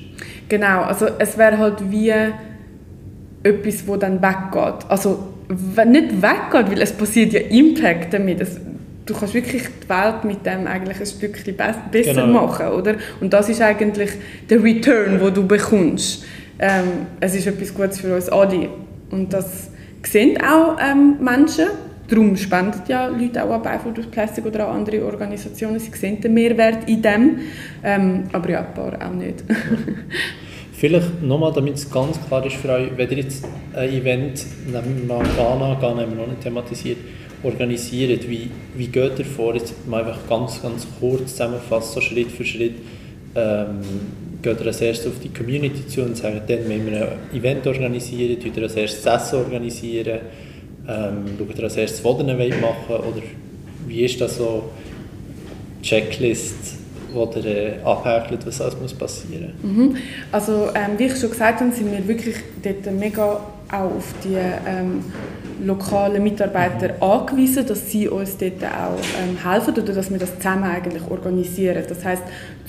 [0.48, 2.12] Genau, also es wäre halt wie
[3.42, 4.88] etwas, wo dann weggeht.
[4.88, 8.40] Also wenn nicht weggeht, weil es passiert ja Impact damit.
[8.40, 8.60] Es,
[9.10, 12.46] du kannst wirklich die Welt mit dem eigentlich ein Stückchen be besser Genau.
[12.46, 12.94] machen, oder?
[13.20, 14.10] Und das ist eigentlich
[14.48, 16.24] der Return, wo du bekommst.
[16.58, 18.68] Ähm, es ist etwas Gutes für uns alle.
[19.10, 19.70] Und das
[20.06, 21.66] sehen auch ähm, Menschen.
[22.08, 25.78] Darum spenden ja Leute auch an Beifall durch Plastik oder an andere Organisationen.
[25.78, 27.38] Sie sehen den Mehrwert in dem.
[27.84, 29.44] Ähm, aber ja, ein paar auch nicht.
[30.72, 33.44] Vielleicht nochmal, damit es ganz klar ist für euch, wenn ihr jetzt
[33.74, 36.98] ein Event, nehmen wir mal Ghana, Ghana haben wir noch nicht thematisiert,
[37.42, 39.54] organisiert, wie, wie geht ihr vor?
[39.54, 42.74] Jetzt mal einfach ganz, ganz kurz zusammenfassen, so Schritt für Schritt.
[43.34, 43.80] Ähm,
[44.42, 47.66] geht ihr als erstes auf die Community zu und sagt, dann wenn wir ein Event
[47.66, 50.20] organisieren, tut ihr als erstes Essen organisieren,
[50.88, 53.22] ähm, schaut ihr als erstes, wollt machen oder
[53.86, 54.70] wie ist das so?
[55.82, 56.76] Checklist,
[57.12, 59.96] wo ihr äh, abhäkelt, was alles muss passieren Mhm.
[60.30, 63.40] Also ähm, wie ich schon gesagt habe, sind wir wirklich dort mega
[63.72, 65.04] auch auf die ähm,
[65.64, 70.64] lokalen Mitarbeiter angewiesen, dass sie uns dort auch ähm, helfen oder dass wir das zusammen
[70.64, 71.82] eigentlich organisieren.
[71.88, 72.22] Das heißt,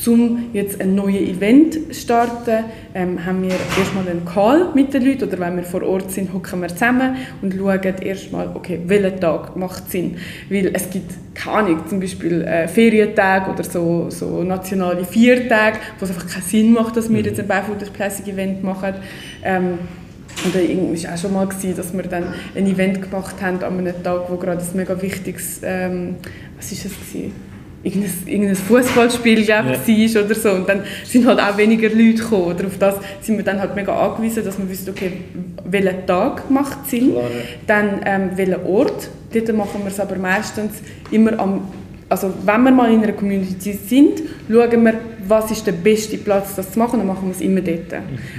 [0.07, 5.05] um jetzt ein neues Event zu starten, ähm, haben wir erstmal einen Call mit den
[5.05, 9.19] Leuten oder wenn wir vor Ort sind, hocken wir zusammen und schauen erstmal, okay, welcher
[9.19, 10.17] Tag macht Sinn.
[10.49, 16.05] Weil es gibt, keine Ahnung, zum Beispiel äh, Ferientage oder so, so nationale Viertage, wo
[16.05, 18.95] es einfach keinen Sinn macht, dass wir jetzt ein Barefooted Plastic Event machen.
[19.43, 19.79] Ähm,
[20.45, 23.77] und es war auch schon mal, gewesen, dass wir dann ein Event gemacht haben an
[23.79, 26.15] einem Tag, wo gerade ein mega wichtiges, ähm,
[26.57, 27.33] was ist es gewesen?
[27.83, 29.65] Irgendein, irgendein Fußballspiel Ja.
[29.65, 30.51] war oder so.
[30.51, 32.43] Und dann sind halt auch weniger Leute gekommen.
[32.53, 35.13] Oder auf das sind wir dann halt mega angewiesen, dass wir wissen, okay,
[35.65, 37.13] welcher Tag macht Sinn.
[37.13, 37.29] Klar, ja.
[37.65, 39.09] Dann ähm, welcher Ort.
[39.33, 40.73] Dort machen wir es aber meistens
[41.09, 41.61] immer am,
[42.11, 44.93] also wenn wir mal in einer Community sind, schauen wir,
[45.27, 47.93] was ist der beste Platz, das zu machen, dann machen wir es immer dort.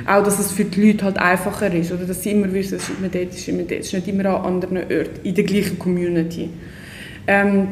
[0.07, 2.05] Auch, dass es für die Leute halt einfacher ist, oder?
[2.05, 4.09] Dass sie immer wissen, es ist immer dort, es ist immer dort, es ist nicht
[4.09, 6.51] immer an anderen Orten, in der gleichen Community.
[7.27, 7.68] Ähm,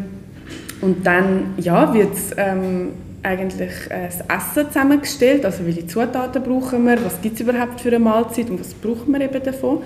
[0.81, 2.93] und dann ja, wird ähm,
[3.23, 7.89] eigentlich äh, das Essen zusammengestellt, also welche Zutaten brauchen wir, was gibt es überhaupt für
[7.89, 8.49] eine Mahlzeit?
[8.49, 9.83] Und was brauchen wir eben davon.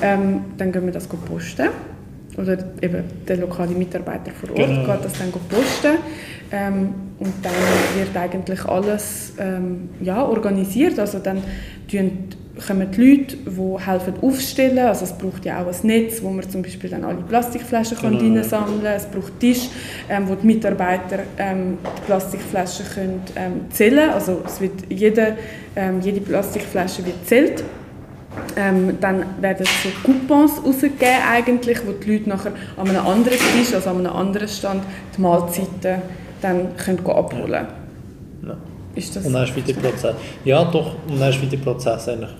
[0.00, 1.68] Ähm, dann gehen wir das posten
[2.40, 4.86] oder eben der lokale Mitarbeiter vor Ort Genau.
[4.86, 5.98] geht das dann posten
[6.52, 7.52] ähm, und dann
[7.96, 11.42] wird eigentlich alles ähm, ja, organisiert, also dann
[12.66, 14.78] kommen die Leute, die helfen aufstellen.
[14.78, 18.18] Also es braucht ja auch ein Netz, wo man zum Beispiel dann alle Plastikflaschen kann
[18.18, 18.40] Genau, ja.
[18.40, 18.92] reinsammeln kann.
[18.94, 19.68] Es braucht Tisch,
[20.08, 25.36] ähm, wo die Mitarbeiter ähm, die Plastikflaschen können, ähm, zählen Also es wird jede,
[25.76, 27.64] ähm, jede Plastikflasche wird zählt.
[28.56, 33.74] Ähm, dann werden so Coupons rausgegeben, eigentlich, wo die Leute nachher an einem anderen Tisch,
[33.74, 34.84] also an einem anderen Stand,
[35.16, 36.02] die Mahlzeiten
[36.40, 37.66] dann können abholen
[38.46, 38.56] Ja.
[38.94, 40.14] Ist das Und dann ist wieder der Prozess.
[40.44, 42.30] Ja, doch, und dann ist wieder der Prozess eigentlich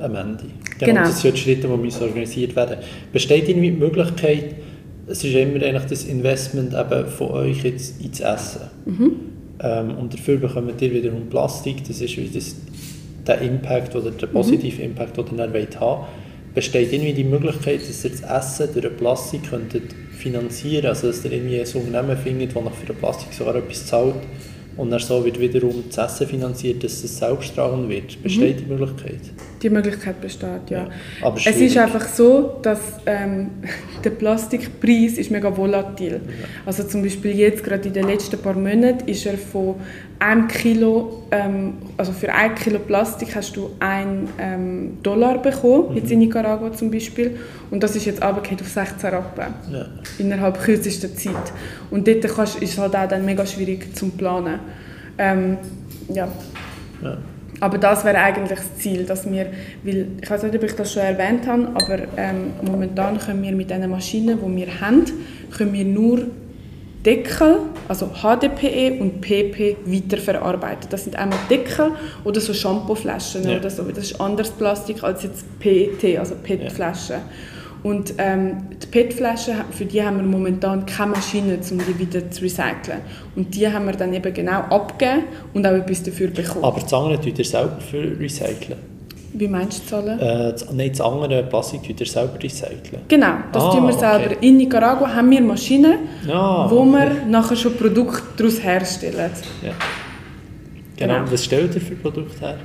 [0.00, 0.44] am Ende.
[0.78, 0.92] Genau.
[0.92, 1.00] Genau.
[1.02, 2.78] Das sind die Schritte, die müssen organisiert werden
[3.12, 4.56] Besteht irgendwie die Möglichkeit,
[5.06, 8.62] es ist immer eigentlich das Investment eben von euch jetzt ins Essen.
[9.60, 12.56] Ähm, und dafür bekommt ihr wiederum Plastik, das ist wie das,
[13.26, 16.06] der Impact oder der positive Impact, den ihr dann wollt haben
[16.54, 21.24] Besteht irgendwie die Möglichkeit, dass ihr das Essen durch den Plastik könntet finanzieren also dass
[21.24, 24.14] ihr irgendwie ein Unternehmen findet, das nach für den Plastik sogar etwas zahlt
[24.76, 28.22] und dann so wird wiederum das Essen finanziert, dass es selbsttragend wird.
[28.22, 29.20] Besteht die Möglichkeit?
[29.62, 30.84] Die Möglichkeit besteht, ja.
[30.84, 30.90] Ja,
[31.22, 33.50] aber es ist einfach so, dass ähm,
[34.04, 36.20] der Plastikpreis ist mega volatil.
[36.66, 39.76] Also zum Beispiel jetzt, gerade in den letzten paar Monaten, ist er von
[40.18, 46.10] einem Kilo, ähm, also für ein Kilo Plastik hast du einen ähm, Dollar bekommen, jetzt
[46.10, 47.36] in Nicaragua zum Beispiel.
[47.70, 49.86] Und das ist jetzt runtergefallen auf 16 Rappen Ja.
[50.18, 51.52] innerhalb kürzester Zeit.
[51.90, 54.60] Und dort kannst, ist es halt auch dann mega schwierig zum planen.
[55.18, 55.58] Ähm,
[56.08, 56.28] ja.
[57.02, 57.18] Ja.
[57.60, 59.46] Aber das wäre eigentlich das Ziel, dass wir,
[59.82, 63.52] weil, ich weiß nicht, ob ich das schon erwähnt habe, aber ähm, momentan können wir
[63.52, 65.04] mit den Maschinen, die wir haben,
[65.56, 66.26] können wir nur
[67.06, 70.88] Deckel, also HDPE und PP weiterverarbeiten.
[70.90, 71.92] Das sind einmal Deckel
[72.24, 73.58] oder so Shampooflaschen Ja.
[73.58, 73.84] oder so.
[73.84, 77.20] Das ist anderes Plastik als jetzt PET, also PET-Flaschen.
[77.84, 82.42] Und ähm, die PET-Flaschen, für die haben wir momentan keine Maschine, um die wieder zu
[82.42, 83.00] recyceln.
[83.36, 86.64] Und die haben wir dann eben genau abgegeben und auch etwas dafür bekommen.
[86.64, 88.95] Aber das andere tut ihr selber für recyceln?
[89.32, 90.18] Wie meinst du Zahlen?
[90.18, 92.80] Äh, das, nein, das andere Plastik tut ihr selber recyceln?
[93.08, 94.18] Genau, das Ah, tun wir okay.
[94.28, 94.42] selber.
[94.42, 96.90] In Nicaragua haben wir Maschinen, Ja, wo okay.
[96.92, 99.30] wir nachher schon Produkte daraus herstellen.
[99.62, 99.72] Ja.
[100.96, 101.14] Genau.
[101.18, 101.30] Genau.
[101.32, 102.56] Was stellt ihr für Produkte her?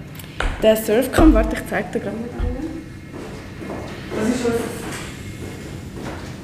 [0.64, 2.30] Der Surfcam, warte, ich zeige dir gerade mal.
[4.16, 4.60] Das ist unser,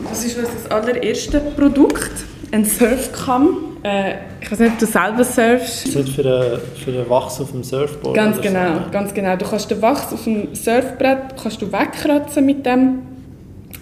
[0.09, 2.11] das ist unser allererste Produkt,
[2.51, 3.66] ein Surfcam.
[3.88, 5.88] Äh, ich weiß nicht, ob du selber surfst.
[5.88, 8.15] Das ist für einen, für einen Wachs auf dem Surfboard?
[8.15, 8.91] Ganz genau, So.
[8.91, 9.35] ganz genau.
[9.35, 12.99] Du kannst den Wachs auf dem Surfbrett kannst du wegkratzen mit dem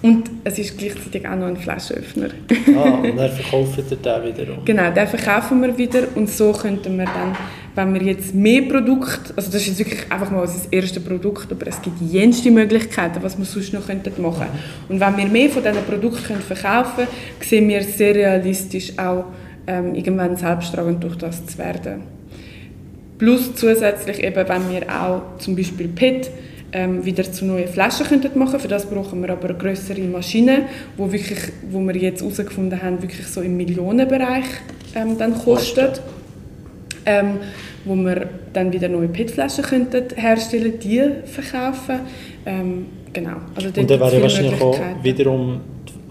[0.01, 2.28] und es ist gleichzeitig auch noch ein Flaschenöffner.
[2.78, 4.66] Ah, und dann verkauft ihr den wiederum?
[4.66, 7.36] Genau, den verkaufen wir wieder und so könnten wir dann,
[7.74, 11.51] wenn wir jetzt mehr Produkte, also das ist jetzt wirklich einfach mal unser erstes Produkt,
[11.51, 14.47] aber es gibt jenste Möglichkeiten, was wir sonst noch könnten machen
[14.89, 17.08] Und wenn wir mehr von diesen Produkten verkaufen können,
[17.41, 19.26] sehen wir sehr realistisch auch,
[19.68, 22.01] ähm, irgendwann selbsttragend durch das zu werden.
[23.18, 26.30] Plus zusätzlich eben, wenn wir auch zum Beispiel PET
[26.74, 30.63] ähm, wieder zu neuen Flaschen könnten machen Für das brauchen wir aber eine größere Maschine,
[30.97, 31.39] wo, wirklich,
[31.72, 34.45] wo wir jetzt herausgefunden haben, wirklich so im Millionenbereich
[34.95, 36.01] ähm, dann kostet.
[37.05, 37.38] Ähm,
[37.86, 41.99] wo wir dann wieder neue PET-Flaschen könnten herstellen, die verkaufen.
[42.45, 43.38] Ähm, genau.
[43.53, 45.61] Also Und dann wäre wahrscheinlich auch wiederum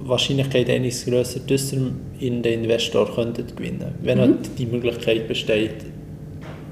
[0.05, 1.91] Wahrscheinlichkeit eines grösser, dass ihr
[2.21, 5.77] in den Investor könntet gewinnen wenn halt die Möglichkeit besteht,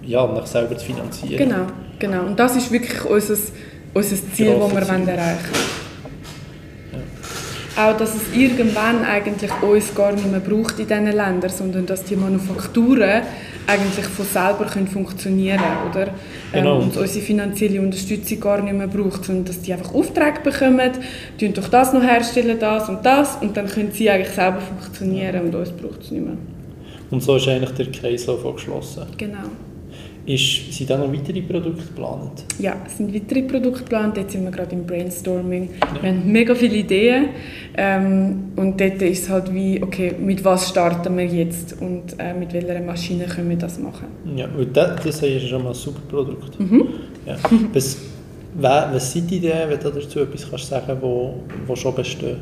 [0.05, 1.37] ja, nach selber zu finanzieren.
[1.37, 1.67] Genau,
[1.99, 2.27] genau.
[2.27, 3.37] Und das ist wirklich unser,
[3.95, 4.89] unser Ziel, das wir Ziel.
[4.89, 5.82] wollen erreichen
[7.77, 12.05] Auch, dass es irgendwann eigentlich uns gar nicht mehr braucht in diesen Ländern, sondern dass
[12.05, 13.23] die Manufakturen
[13.67, 16.13] eigentlich von selber können funktionieren oder ähm,
[16.53, 16.81] Genau.
[16.81, 20.91] und unsere finanzielle Unterstützung gar nicht mehr braucht, sondern dass die einfach Aufträge bekommen,
[21.39, 25.47] tun doch das noch herstellen, das und das und dann können sie eigentlich selber funktionieren
[25.47, 26.37] und uns braucht es nicht mehr.
[27.11, 29.07] Und so ist eigentlich der Kreislauf auch geschlossen.
[29.17, 29.49] Genau.
[30.25, 32.45] Ist, sind da noch weitere Produkte geplant?
[32.61, 34.17] Ja, es sind weitere Produkte geplant.
[34.17, 35.71] Jetzt sind wir gerade im Brainstorming.
[36.01, 37.31] Wir haben mega viele Ideen.
[37.77, 42.35] Ähm, und dort ist es halt wie, okay, mit was starten wir jetzt und äh,
[42.35, 44.07] mit welcher Maschine können wir das machen.
[44.37, 46.59] Ja, und das, das ist schon mal ein super Produkt.
[46.61, 46.85] Mhm.
[47.27, 47.37] Ja.
[47.73, 47.99] Was,
[48.55, 51.35] wa- was sind die Ideen, wenn du dazu etwas kannst sagen wo,
[51.67, 52.37] wo schon bestehen?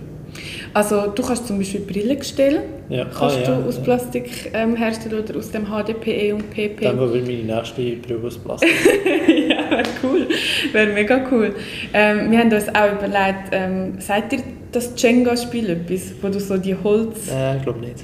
[0.72, 3.04] Also du kannst zum Beispiel Brillengestell Ja.
[3.06, 3.82] kannst Ah, ja, du aus ja.
[3.82, 6.84] Plastik ähm, herstellen oder aus dem HDPE und PP.
[6.84, 8.70] Dann will meine nächste Brille aus Plastik.
[9.48, 10.26] ja, wäre cool.
[10.72, 11.54] Wäre mega cool.
[11.92, 14.38] Ähm, wir haben uns auch überlegt, ähm, sagt dir
[14.72, 17.28] das Jenga-Spiel etwas, wo du so die Holz...
[17.32, 17.96] Äh, ich glaube nicht.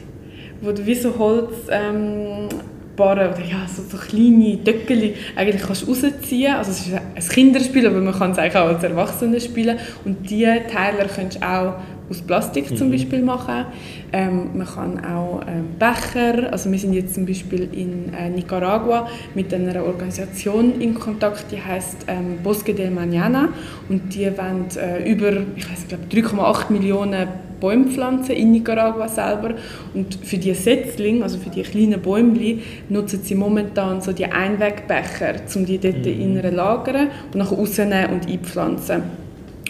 [0.60, 2.48] wo du wie so Holz ähm,
[2.96, 6.54] Barren oder ja, so, so kleine Töckeli eigentlich kannst rausziehen.
[6.54, 9.78] Also es ist ein Kinderspiel, aber man kann es eigentlich auch als Erwachsene spielen.
[10.04, 11.74] Und diese Teile kannst du auch
[12.08, 13.66] aus Plastik zum Beispiel machen.
[14.12, 19.08] Ähm, man kann auch ähm, Becher, also wir sind jetzt zum Beispiel in äh, Nicaragua
[19.34, 23.48] mit einer Organisation in Kontakt, die heißt ähm, Bosque del Mañana
[23.88, 27.28] und die wollen äh, über, ich weiß glaube 3,8 Millionen
[27.60, 29.54] Bäume pflanzen in Nicaragua selber
[29.94, 35.36] und für die Setzlinge, also für die kleinen Bäumchen, nutzen sie momentan so die Einwegbecher,
[35.54, 39.25] um die dort innen zu lagern und nachher rausnehmen und einpflanzen.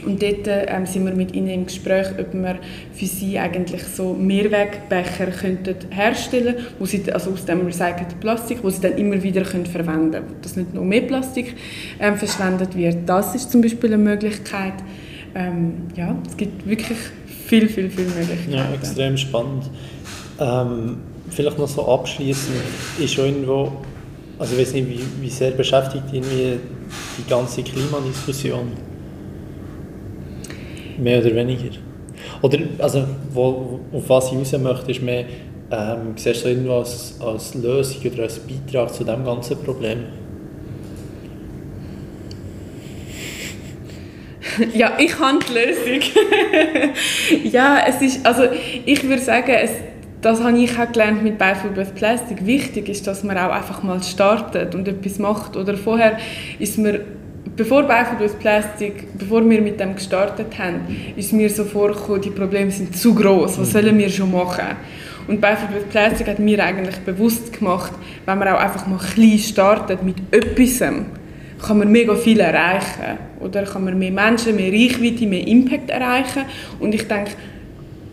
[0.07, 2.59] Und dort ähm, sind wir mit ihnen im Gespräch, ob wir
[2.93, 8.71] für sie eigentlich so Mehrwegbecher könnten herstellen wo sie, also aus dem recycelten Plastik, wo
[8.71, 10.37] sie dann immer wieder können verwenden können.
[10.43, 11.57] Dass nicht noch mehr Plastik
[11.99, 12.99] ähm, verschwendet wird.
[13.07, 14.75] Das ist zum Beispiel eine Möglichkeit.
[15.35, 16.99] Ähm, ja, es gibt wirklich
[17.47, 18.53] viel, viel, viel Möglichkeiten.
[18.53, 19.65] Ja, extrem spannend.
[20.39, 20.99] Ähm,
[21.31, 22.57] vielleicht noch so abschließend
[23.01, 23.73] ist irgendwo,
[24.39, 26.59] also ich weiß nicht, wie, wie sehr beschäftigt irgendwie
[27.19, 28.69] die ganze Klimadiskussion?
[30.99, 31.77] Mehr oder weniger.
[32.43, 35.25] Oder, also, wo, auf was ich raus möchte, ist mehr,
[35.71, 39.99] ähm, siehst du irgendwo als, als Lösung oder als Beitrag zu diesem ganzen Problem?
[44.75, 46.01] Ja, ich habe die Lösung.
[47.53, 48.45] ja, es ist, also
[48.87, 49.71] ich würde sagen, es,
[50.23, 52.47] das habe ich auch gelernt mit with Plastic.
[52.47, 55.57] Wichtig ist, dass man auch einfach mal startet und etwas macht.
[55.57, 56.19] Oder vorher
[56.59, 57.05] ist mir,
[57.57, 57.89] bevor
[58.19, 60.81] with Plastic, bevor wir mit dem gestartet haben,
[61.17, 63.59] ist mir so vorgekommen, die Probleme sind zu groß.
[63.59, 64.77] Was sollen wir schon machen?
[65.29, 67.93] Und with Plastic hat mir eigentlich bewusst gemacht,
[68.27, 70.81] wenn man auch einfach mal klein startet mit etwas,
[71.67, 73.19] kann man mega viel erreichen.
[73.41, 76.43] Oder kann man mehr Menschen, mehr Reichweite, mehr Impact erreichen.
[76.79, 77.31] Und ich denke,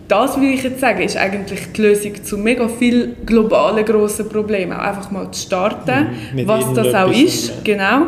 [0.07, 4.73] das will ich jetzt sagen, ist eigentlich die Lösung zu mega vielen globalen grossen Problemen.
[4.73, 7.63] Auch einfach mal zu starten, Mhm, was das auch ist.
[7.63, 8.07] Genau.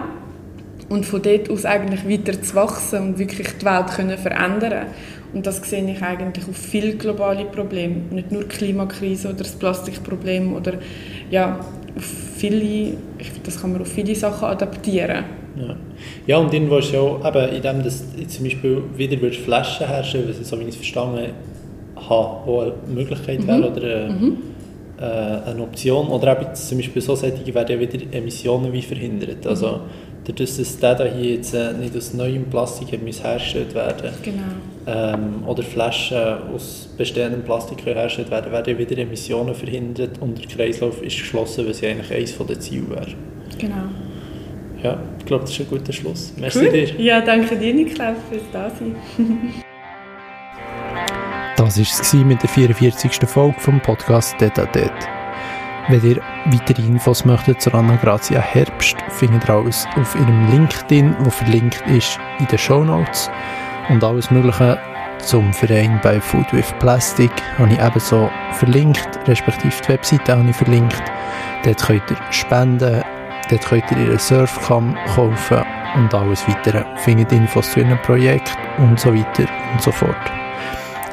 [0.88, 4.86] Und von dort aus eigentlich weiter zu wachsen und wirklich die Welt können verändern
[5.34, 7.96] Und das sehe ich eigentlich auf viele globale Probleme.
[8.12, 10.74] Nicht nur die Klimakrise oder das Plastikproblem oder
[11.32, 11.60] ja,
[11.98, 12.04] auf
[12.38, 15.24] viele, ich finde, das kann man auf viele Sachen adaptieren.
[15.58, 15.76] Ja.
[16.28, 19.42] ja, und irgendwo ist ja auch, eben, in dem, dass ich zum Beispiel wieder würdest
[19.42, 21.32] Flaschen herstellen, ich so wie ich es verstanden
[21.96, 24.38] habe, wo eine Möglichkeit wäre oder eine,
[25.00, 26.08] äh, eine Option.
[26.08, 29.48] Oder eben zum Beispiel so Sättige werden ja wieder Emissionen wie verhindert.
[29.48, 29.82] Also
[30.26, 32.92] dadurch, dass der da hier jetzt äh, nicht aus neuem Plastik
[33.24, 34.42] hergestellt werden Genau.
[34.88, 36.18] ähm, oder Flaschen
[36.54, 41.66] aus bestehendem Plastik hergestellt werden, werden ja wieder Emissionen verhindert und der Kreislauf ist geschlossen,
[41.68, 43.08] was ja eigentlich eines der Ziele wäre.
[43.60, 43.76] genau.
[44.84, 46.34] Ja, ich glaube, das ist ein guter Schluss.
[46.38, 46.72] Merci Cool.
[46.72, 47.02] dir.
[47.02, 48.96] Ja, danke dir, Niklaus, fürs Dasein.
[51.58, 53.12] Das war es mit der 44.
[53.28, 54.92] Folge vom Podcast Data Det.
[55.88, 61.16] Wenn ihr weitere Infos möchtet zur Anna Grazia Herbst, findet ihr alles auf ihrem LinkedIn,
[61.20, 63.30] wo verlinkt ist in den Show Notes.
[63.90, 64.80] Und alles Mögliche
[65.20, 67.30] zum Verein bei Food with Plastic
[67.60, 71.04] habe ich ebenso verlinkt, respektive die Webseite habe ich verlinkt.
[71.64, 73.04] Dort könnt ihr spenden,
[73.52, 75.64] dort könnt ihr ihre Surfcam kaufen
[75.98, 76.84] und alles weitere.
[76.98, 80.45] Findet Infos zu ihrem Projekt und so weiter und so fort.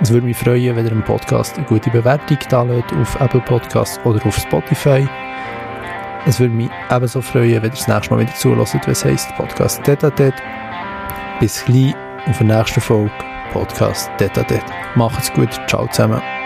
[0.00, 4.00] Es würde mich freuen, wenn ihr dem Podcast eine gute Bewertung da auf Apple Podcasts
[4.04, 5.06] oder auf Spotify.
[6.26, 8.32] Es würde mich ebenso freuen, wenn ihr das nächste Mal wieder
[8.86, 10.12] wenn es heisst Podcast Tete
[11.40, 11.94] Bis gleich
[12.26, 13.12] auf der nächsten Folge.
[13.52, 14.64] Podcast Detadet.
[14.94, 16.41] Macht's gut, ciao zusammen.